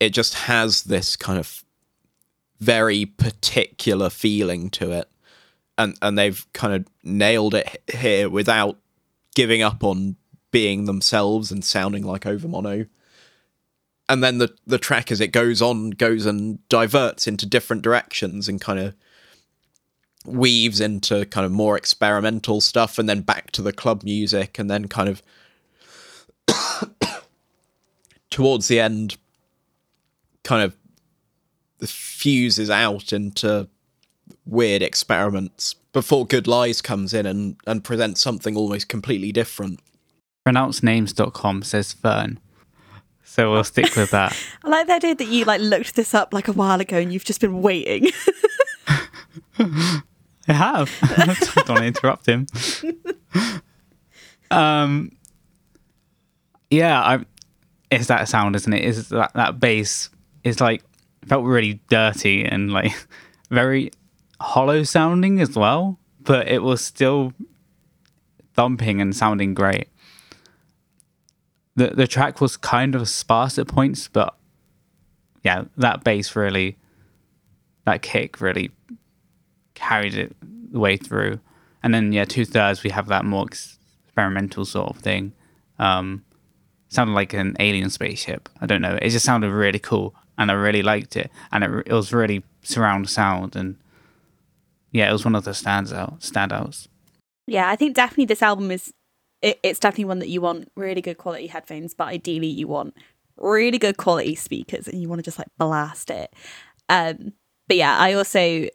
[0.00, 1.64] it just has this kind of
[2.58, 5.08] very particular feeling to it,
[5.78, 8.78] and and they've kind of nailed it here without
[9.34, 10.16] giving up on
[10.50, 12.88] being themselves and sounding like Overmono.
[14.08, 18.48] And then the the track as it goes on goes and diverts into different directions
[18.48, 18.94] and kind of
[20.24, 24.70] weaves into kind of more experimental stuff and then back to the club music and
[24.70, 25.22] then kind of
[28.30, 29.16] towards the end
[30.46, 33.68] kind of fuses out into
[34.46, 39.80] weird experiments before good lies comes in and and presents something almost completely different
[40.46, 42.38] Pronouncenames.com says Fern.
[43.24, 44.36] So we'll stick with that.
[44.64, 47.12] I like the idea that you like looked this up like a while ago and
[47.12, 48.12] you've just been waiting.
[49.58, 50.02] I
[50.46, 50.92] have.
[51.56, 52.46] Don't want to interrupt him.
[54.52, 55.10] um,
[56.70, 57.24] yeah, I.
[57.90, 58.84] It's that sound, isn't it?
[58.84, 60.10] Is that that bass
[60.46, 60.82] is like
[61.26, 62.92] felt really dirty and like
[63.50, 63.90] very
[64.40, 67.32] hollow sounding as well, but it was still
[68.54, 69.88] thumping and sounding great.
[71.74, 74.34] The the track was kind of sparse at points, but
[75.42, 76.76] yeah, that bass really,
[77.84, 78.70] that kick really
[79.74, 80.34] carried it
[80.72, 81.40] the way through.
[81.82, 85.32] And then yeah, two thirds we have that more experimental sort of thing.
[85.78, 86.24] Um,
[86.88, 88.48] sounded like an alien spaceship.
[88.60, 88.98] I don't know.
[89.02, 91.30] It just sounded really cool, and I really liked it.
[91.52, 93.76] And it, it was really surround sound, and
[94.92, 96.88] yeah, it was one of the stands out standouts.
[97.46, 98.92] yeah, I think definitely this album is
[99.42, 102.94] it, it's definitely one that you want really good quality headphones, but ideally you want
[103.36, 106.32] really good quality speakers and you want to just like blast it.
[106.88, 107.32] Um,
[107.68, 108.68] but yeah, I also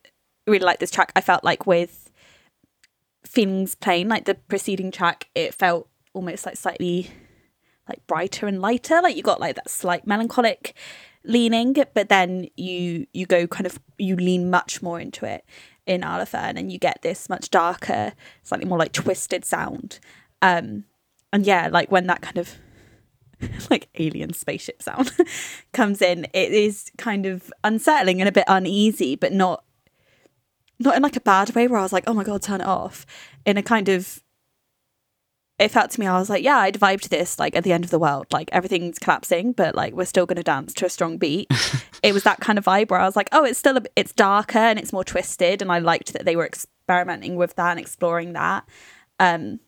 [0.47, 1.11] really like this track.
[1.15, 2.11] I felt like with
[3.25, 7.09] Feelings Plain, like the preceding track, it felt almost like slightly
[7.87, 9.01] like brighter and lighter.
[9.01, 10.75] Like you got like that slight melancholic
[11.23, 15.45] leaning, but then you you go kind of you lean much more into it
[15.85, 18.13] in Arla Fearn and you get this much darker,
[18.43, 19.99] slightly more like twisted sound.
[20.41, 20.85] Um
[21.33, 22.57] and yeah, like when that kind of
[23.69, 25.11] like alien spaceship sound
[25.73, 29.63] comes in, it is kind of unsettling and a bit uneasy, but not
[30.79, 32.67] not in like a bad way where I was like, oh my god, turn it
[32.67, 33.05] off.
[33.45, 34.23] In a kind of
[35.61, 37.71] it felt to me, I was like, yeah, I'd vibe to this like at the
[37.71, 38.25] end of the world.
[38.31, 41.51] Like everything's collapsing, but like we're still gonna dance to a strong beat.
[42.03, 44.11] it was that kind of vibe where I was like, oh, it's still a, it's
[44.11, 47.79] darker and it's more twisted, and I liked that they were experimenting with that and
[47.79, 48.67] exploring that.
[49.19, 49.59] Um,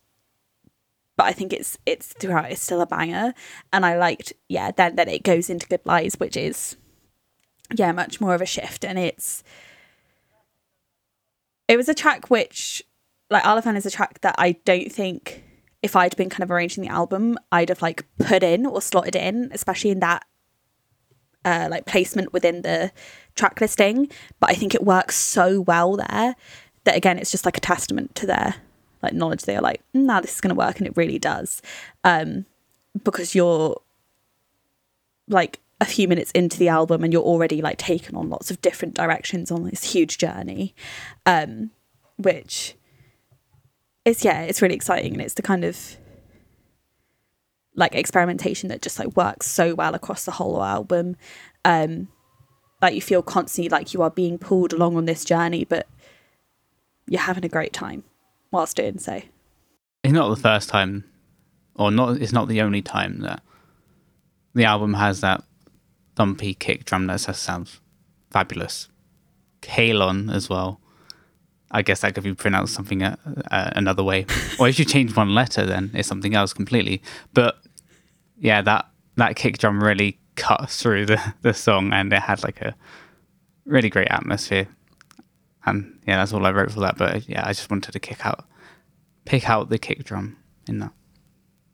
[1.15, 3.35] but I think it's it's throughout it's still a banger,
[3.71, 4.71] and I liked yeah.
[4.71, 6.75] Then then it goes into Good Lies, which is
[7.75, 9.43] yeah much more of a shift, and it's
[11.67, 12.81] it was a track which
[13.29, 15.43] like Alafan is a track that I don't think
[15.83, 19.15] if I'd been kind of arranging the album, I'd have like put in or slotted
[19.15, 20.25] in, especially in that
[21.45, 22.91] uh, like placement within the
[23.35, 24.09] track listing.
[24.39, 26.35] But I think it works so well there
[26.85, 28.55] that again, it's just like a testament to their
[29.03, 29.43] like knowledge.
[29.43, 31.61] They are like, nah, this is going to work, and it really does,
[32.05, 32.45] um,
[33.03, 33.79] because you're
[35.27, 38.61] like a few minutes into the album and you're already like taken on lots of
[38.61, 40.73] different directions on this huge journey,
[41.25, 41.71] um,
[42.17, 42.75] which
[44.05, 45.97] it's yeah, it's really exciting and it's the kind of
[47.75, 51.15] like experimentation that just like works so well across the whole album.
[51.65, 52.09] Um
[52.81, 55.87] like you feel constantly like you are being pulled along on this journey, but
[57.07, 58.03] you're having a great time
[58.51, 59.21] whilst doing so.
[60.03, 61.05] It's not the first time
[61.75, 63.41] or not it's not the only time that
[64.53, 65.43] the album has that
[66.15, 67.79] thumpy kick drum that sounds
[68.29, 68.89] fabulous.
[69.61, 70.79] Calon as well.
[71.73, 73.15] I guess that could be pronounced something uh,
[73.49, 74.27] uh, another way.
[74.59, 77.01] or if you change one letter, then it's something else completely.
[77.33, 77.57] But
[78.37, 82.61] yeah, that that kick drum really cut through the, the song, and it had like
[82.61, 82.75] a
[83.65, 84.67] really great atmosphere.
[85.65, 86.97] And yeah, that's all I wrote for that.
[86.97, 88.45] But yeah, I just wanted to kick out,
[89.25, 90.91] pick out the kick drum in that.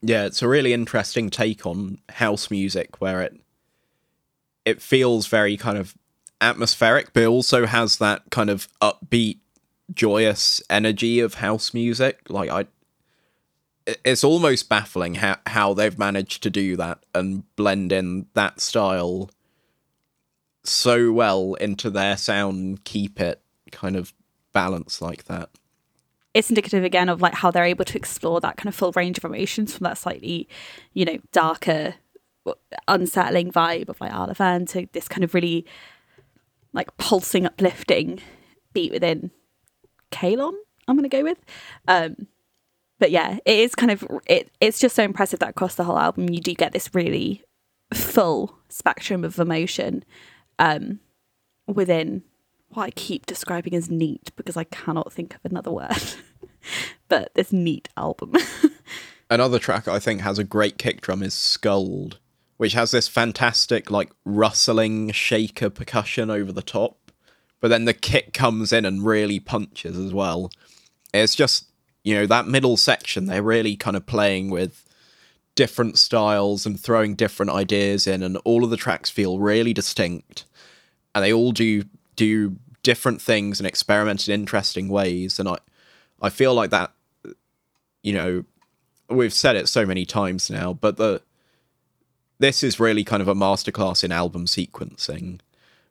[0.01, 3.33] Yeah, it's a really interesting take on house music, where it
[4.63, 5.95] it feels very kind of
[6.39, 9.39] atmospheric, but also has that kind of upbeat
[9.93, 12.21] joyous energy of house music.
[12.29, 12.65] Like I,
[14.05, 19.29] it's almost baffling how how they've managed to do that and blend in that style
[20.63, 24.13] so well into their sound keep it kind of
[24.53, 25.49] balanced like that.
[26.33, 29.17] It's indicative again of like how they're able to explore that kind of full range
[29.17, 30.47] of emotions from that slightly,
[30.93, 31.95] you know, darker,
[32.87, 35.65] unsettling vibe of like Alafan to this kind of really
[36.71, 38.21] like pulsing, uplifting
[38.73, 39.31] beat within
[40.11, 40.53] Calon,
[40.87, 41.39] I'm going to go with.
[41.87, 42.27] Um,
[42.99, 44.51] but yeah, it is kind of it.
[44.59, 47.43] It's just so impressive that across the whole album, you do get this really
[47.93, 50.03] full spectrum of emotion
[50.59, 50.99] um,
[51.65, 52.23] within
[52.69, 55.95] what I keep describing as neat because I cannot think of another word.
[57.07, 58.33] but this neat album.
[59.29, 62.15] Another track I think has a great kick drum is Skuld,
[62.57, 67.08] which has this fantastic like rustling shaker percussion over the top
[67.59, 70.51] but then the kick comes in and really punches as well.
[71.13, 71.65] It's just,
[72.03, 74.85] you know, that middle section, they're really kind of playing with
[75.55, 80.45] different styles and throwing different ideas in, and all of the tracks feel really distinct.
[81.13, 81.83] And they all do
[82.15, 85.39] do different things and experiment in interesting ways.
[85.39, 85.57] And I
[86.21, 86.91] I feel like that
[88.03, 88.43] you know,
[89.09, 91.21] we've said it so many times now, but the
[92.39, 95.39] this is really kind of a masterclass in album sequencing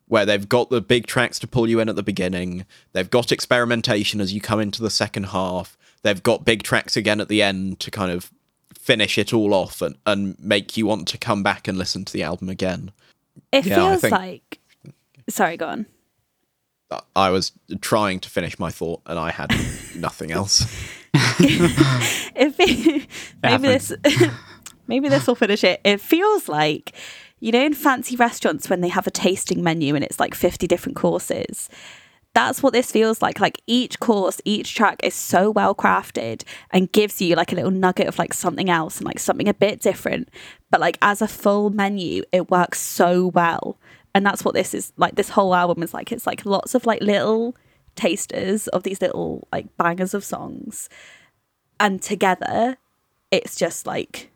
[0.09, 2.67] where they've got the big tracks to pull you in at the beginning.
[2.93, 5.77] They've got experimentation as you come into the second half.
[6.03, 8.31] They've got big tracks again at the end to kind of
[8.75, 12.13] finish it all off and, and make you want to come back and listen to
[12.13, 12.91] the album again.
[13.53, 14.59] It yeah, feels think, like.
[15.29, 15.87] Sorry, go on.
[17.15, 17.53] I was
[17.83, 19.51] trying to finish my thought and I had
[19.95, 20.63] nothing else.
[21.15, 23.07] if it,
[23.43, 23.93] maybe this
[24.87, 25.81] maybe this will finish it.
[25.85, 26.93] It feels like
[27.41, 30.67] you know, in fancy restaurants when they have a tasting menu and it's like 50
[30.67, 31.69] different courses.
[32.35, 33.41] That's what this feels like.
[33.41, 37.71] Like each course, each track is so well crafted and gives you like a little
[37.71, 40.29] nugget of like something else and like something a bit different.
[40.71, 43.79] But like as a full menu, it works so well.
[44.15, 45.15] And that's what this is like.
[45.15, 47.57] This whole album is like, it's like lots of like little
[47.95, 50.89] tasters of these little like bangers of songs.
[51.81, 52.77] And together,
[53.31, 54.31] it's just like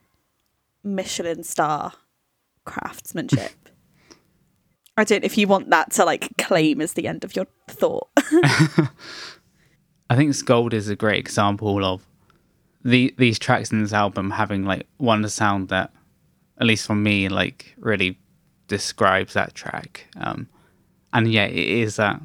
[0.84, 1.92] Michelin star
[2.64, 3.52] craftsmanship.
[4.96, 7.46] I don't know if you want that to like claim as the end of your
[7.68, 8.08] thought.
[8.16, 12.06] I think Skuld is a great example of
[12.84, 15.92] the these tracks in this album having like one sound that,
[16.58, 18.18] at least for me, like really
[18.68, 20.06] describes that track.
[20.16, 20.48] Um,
[21.12, 22.20] and yeah, it is that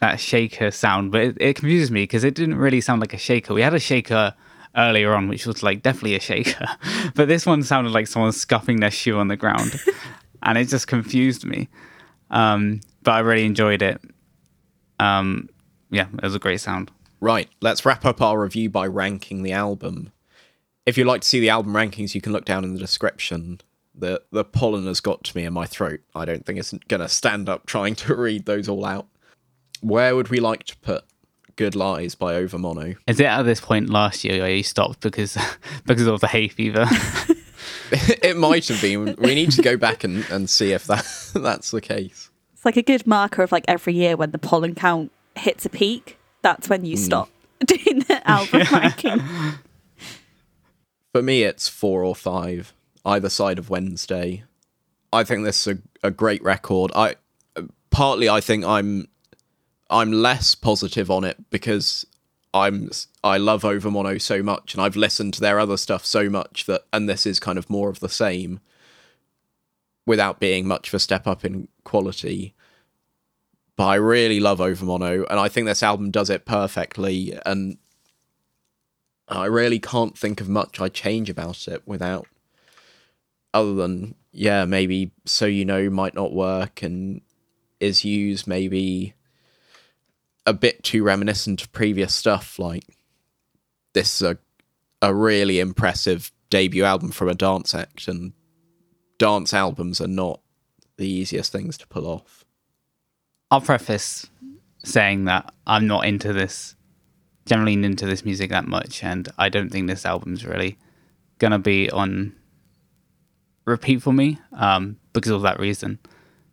[0.00, 3.18] that shaker sound, but it, it confuses me because it didn't really sound like a
[3.18, 3.52] shaker.
[3.52, 4.34] We had a shaker
[4.76, 6.66] earlier on, which was like definitely a shaker.
[7.14, 9.80] but this one sounded like someone scuffing their shoe on the ground,
[10.42, 11.68] and it just confused me.
[12.30, 14.00] Um, but I really enjoyed it.
[14.98, 15.48] Um,
[15.90, 16.90] yeah, it was a great sound.
[17.20, 20.12] Right, let's wrap up our review by ranking the album.
[20.86, 23.60] If you'd like to see the album rankings, you can look down in the description.
[23.94, 26.00] The the pollen has got to me in my throat.
[26.14, 29.06] I don't think it's gonna stand up trying to read those all out.
[29.80, 31.04] Where would we like to put
[31.60, 32.96] Good Lies by Overmono?
[33.06, 35.36] Is it at this point last year where you stopped because
[35.84, 36.86] because of the hay fever?
[37.92, 39.14] it might have been.
[39.18, 41.04] We need to go back and, and see if that
[41.34, 42.30] that's the case.
[42.54, 45.68] It's like a good marker of like every year when the pollen count hits a
[45.68, 46.16] peak.
[46.40, 47.02] That's when you hmm.
[47.02, 47.28] stop
[47.66, 49.20] doing the album ranking.
[51.12, 52.72] For me, it's four or five,
[53.04, 54.44] either side of Wednesday.
[55.12, 56.90] I think this is a, a great record.
[56.94, 57.16] I
[57.90, 59.08] partly I think I'm
[59.90, 62.06] I'm less positive on it because
[62.54, 62.90] I'm
[63.22, 66.82] I love Overmono so much and I've listened to their other stuff so much that
[66.92, 68.60] and this is kind of more of the same
[70.06, 72.54] without being much of a step up in quality.
[73.76, 77.76] But I really love Overmono and I think this album does it perfectly and
[79.28, 82.26] I really can't think of much I change about it without
[83.52, 87.22] other than yeah, maybe So U Kno might not work and
[87.80, 89.14] is used maybe
[90.46, 92.58] a bit too reminiscent of previous stuff.
[92.58, 92.84] Like
[93.92, 94.38] this is a
[95.02, 98.32] a really impressive debut album from a dance act, and
[99.18, 100.40] dance albums are not
[100.96, 102.44] the easiest things to pull off.
[103.50, 104.28] I'll preface
[104.84, 106.76] saying that I'm not into this,
[107.46, 110.78] generally into this music that much, and I don't think this album's really
[111.38, 112.34] gonna be on
[113.64, 115.98] repeat for me um, because of that reason.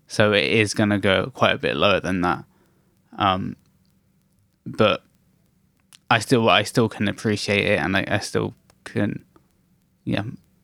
[0.08, 2.46] So it is gonna go quite a bit lower than that.
[3.18, 3.58] Um,
[4.76, 5.04] but
[6.10, 8.54] I still I still can appreciate it, and I, I still
[8.84, 9.24] can,
[10.04, 10.24] yeah.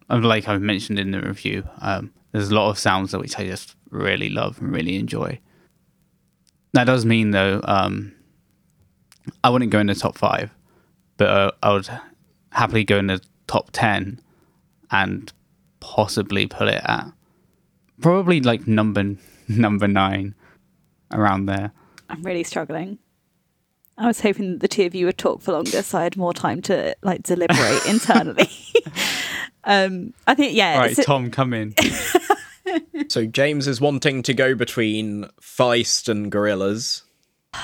[0.10, 3.46] Like I mentioned in the review, um, there's a lot of sounds that which I
[3.46, 5.40] just really love and really enjoy.
[6.74, 8.14] That does mean though, um,
[9.44, 10.52] I wouldn't go in the top five,
[11.18, 11.90] but uh, I would
[12.52, 14.22] happily go in the top ten,
[14.92, 15.32] and
[15.80, 17.12] possibly put it at
[18.02, 19.16] probably like number
[19.48, 20.36] number nine,
[21.12, 21.72] around there.
[22.10, 23.00] I'm really struggling.
[23.98, 26.18] I was hoping that the two of you would talk for longer, so I had
[26.18, 28.50] more time to like deliberate internally.
[29.64, 30.74] um, I think yeah.
[30.74, 31.74] All right, it's- Tom, come in.
[33.10, 37.04] So James is wanting to go between Feist and Gorillaz.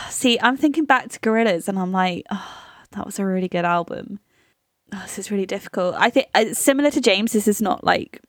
[0.09, 2.57] See, I'm thinking back to Gorillaz, and I'm like, oh,
[2.91, 4.19] that was a really good album.
[4.93, 5.95] Oh, this is really difficult.
[5.97, 8.21] I think uh, similar to James, this is not like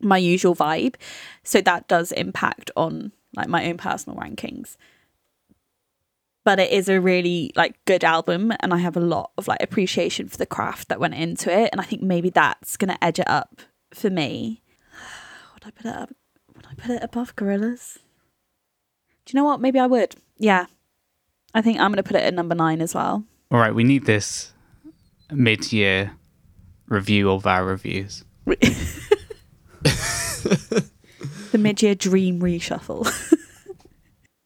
[0.00, 0.94] my usual vibe,
[1.42, 4.76] so that does impact on like my own personal rankings.
[6.44, 9.62] But it is a really like good album, and I have a lot of like
[9.62, 13.20] appreciation for the craft that went into it, and I think maybe that's gonna edge
[13.20, 13.60] it up
[13.94, 14.62] for me.
[15.54, 16.10] Would I put it up?
[16.56, 17.98] Would I put it above Gorillaz?
[19.24, 19.60] Do you know what?
[19.60, 20.16] Maybe I would.
[20.38, 20.66] Yeah.
[21.54, 23.24] I think I'm going to put it at number nine as well.
[23.50, 24.52] All right, we need this
[25.30, 26.12] mid-year
[26.88, 28.24] review of our reviews.
[31.52, 33.06] The mid year dream reshuffle.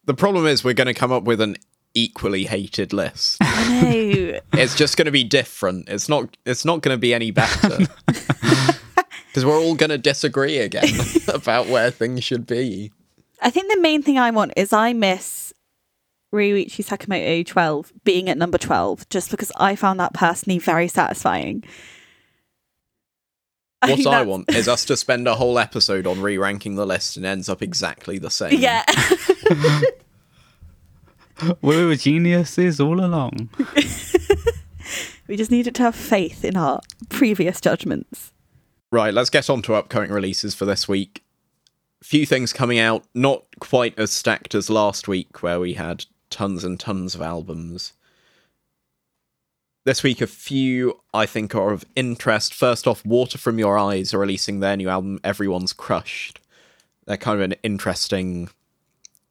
[0.06, 1.56] The problem is we're going to come up with an
[1.96, 3.38] equally hated list.
[3.42, 4.40] I know.
[4.52, 5.88] it's just going to be different.
[5.88, 6.36] It's not.
[6.44, 10.88] It's not going to be any better because we're all going to disagree again
[11.28, 12.92] about where things should be.
[13.42, 15.52] I think the main thing I want is I miss
[16.34, 21.64] Ryuichi Sakamoto 12 being at number 12 just because I found that personally very satisfying.
[23.82, 27.16] What I that's- want is us to spend a whole episode on re-ranking the list
[27.16, 28.58] and ends up exactly the same.
[28.58, 28.84] Yeah.
[31.60, 33.50] We were geniuses all along.
[35.28, 38.32] we just needed to have faith in our previous judgments.
[38.90, 41.22] Right, let's get on to upcoming releases for this week.
[42.02, 46.64] Few things coming out, not quite as stacked as last week, where we had tons
[46.64, 47.92] and tons of albums.
[49.84, 52.54] This week, a few I think are of interest.
[52.54, 56.40] First off, Water From Your Eyes are releasing their new album, Everyone's Crushed.
[57.06, 58.48] They're kind of an interesting,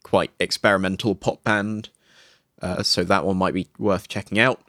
[0.03, 1.89] quite experimental pop band,
[2.61, 4.61] uh, so that one might be worth checking out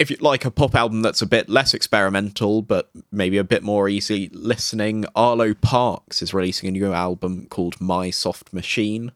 [0.00, 3.62] if you like a pop album that's a bit less experimental but maybe a bit
[3.62, 9.12] more easy listening, Arlo Parks is releasing a new album called My Soft Machine.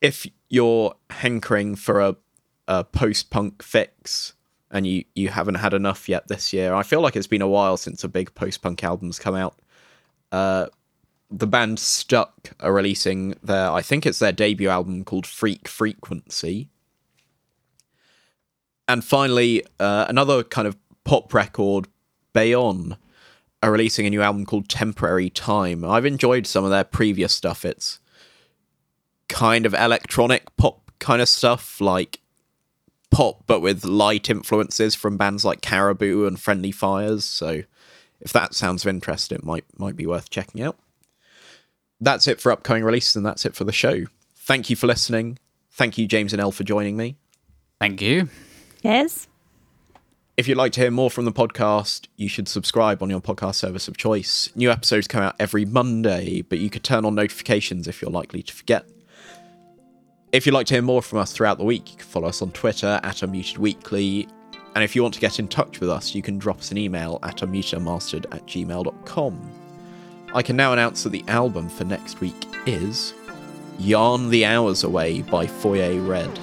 [0.00, 2.16] If you're hankering for a,
[2.68, 4.34] a post punk fix
[4.70, 7.48] and you, you haven't had enough yet this year, I feel like it's been a
[7.48, 9.56] while since a big post punk album's come out.
[10.30, 10.66] Uh,
[11.32, 16.68] the band Stuck are releasing their, I think it's their debut album called Freak Frequency.
[18.86, 21.88] And finally, uh, another kind of pop record
[22.32, 22.96] Bayonne
[23.62, 25.84] are releasing a new album called Temporary Time.
[25.84, 27.64] I've enjoyed some of their previous stuff.
[27.64, 27.98] It's
[29.28, 32.20] kind of electronic pop kind of stuff, like
[33.10, 37.24] pop but with light influences from bands like Caribou and Friendly Fires.
[37.24, 37.62] So
[38.20, 40.78] if that sounds of interest, it might might be worth checking out.
[42.00, 44.04] That's it for upcoming releases, and that's it for the show.
[44.34, 45.38] Thank you for listening.
[45.70, 47.16] Thank you, James and Elle, for joining me.
[47.80, 48.28] Thank you.
[48.84, 49.28] Yes.
[50.36, 53.54] If you'd like to hear more from the podcast, you should subscribe on your podcast
[53.54, 54.50] service of choice.
[54.54, 58.42] New episodes come out every Monday, but you could turn on notifications if you're likely
[58.42, 58.84] to forget.
[60.32, 62.42] If you'd like to hear more from us throughout the week, you can follow us
[62.42, 64.28] on Twitter at Unmuted Weekly.
[64.74, 66.78] And if you want to get in touch with us, you can drop us an
[66.78, 69.50] email at unmutedmastered at gmail.com.
[70.34, 73.14] I can now announce that the album for next week is
[73.78, 76.40] Yarn the Hours Away by Foyer Red.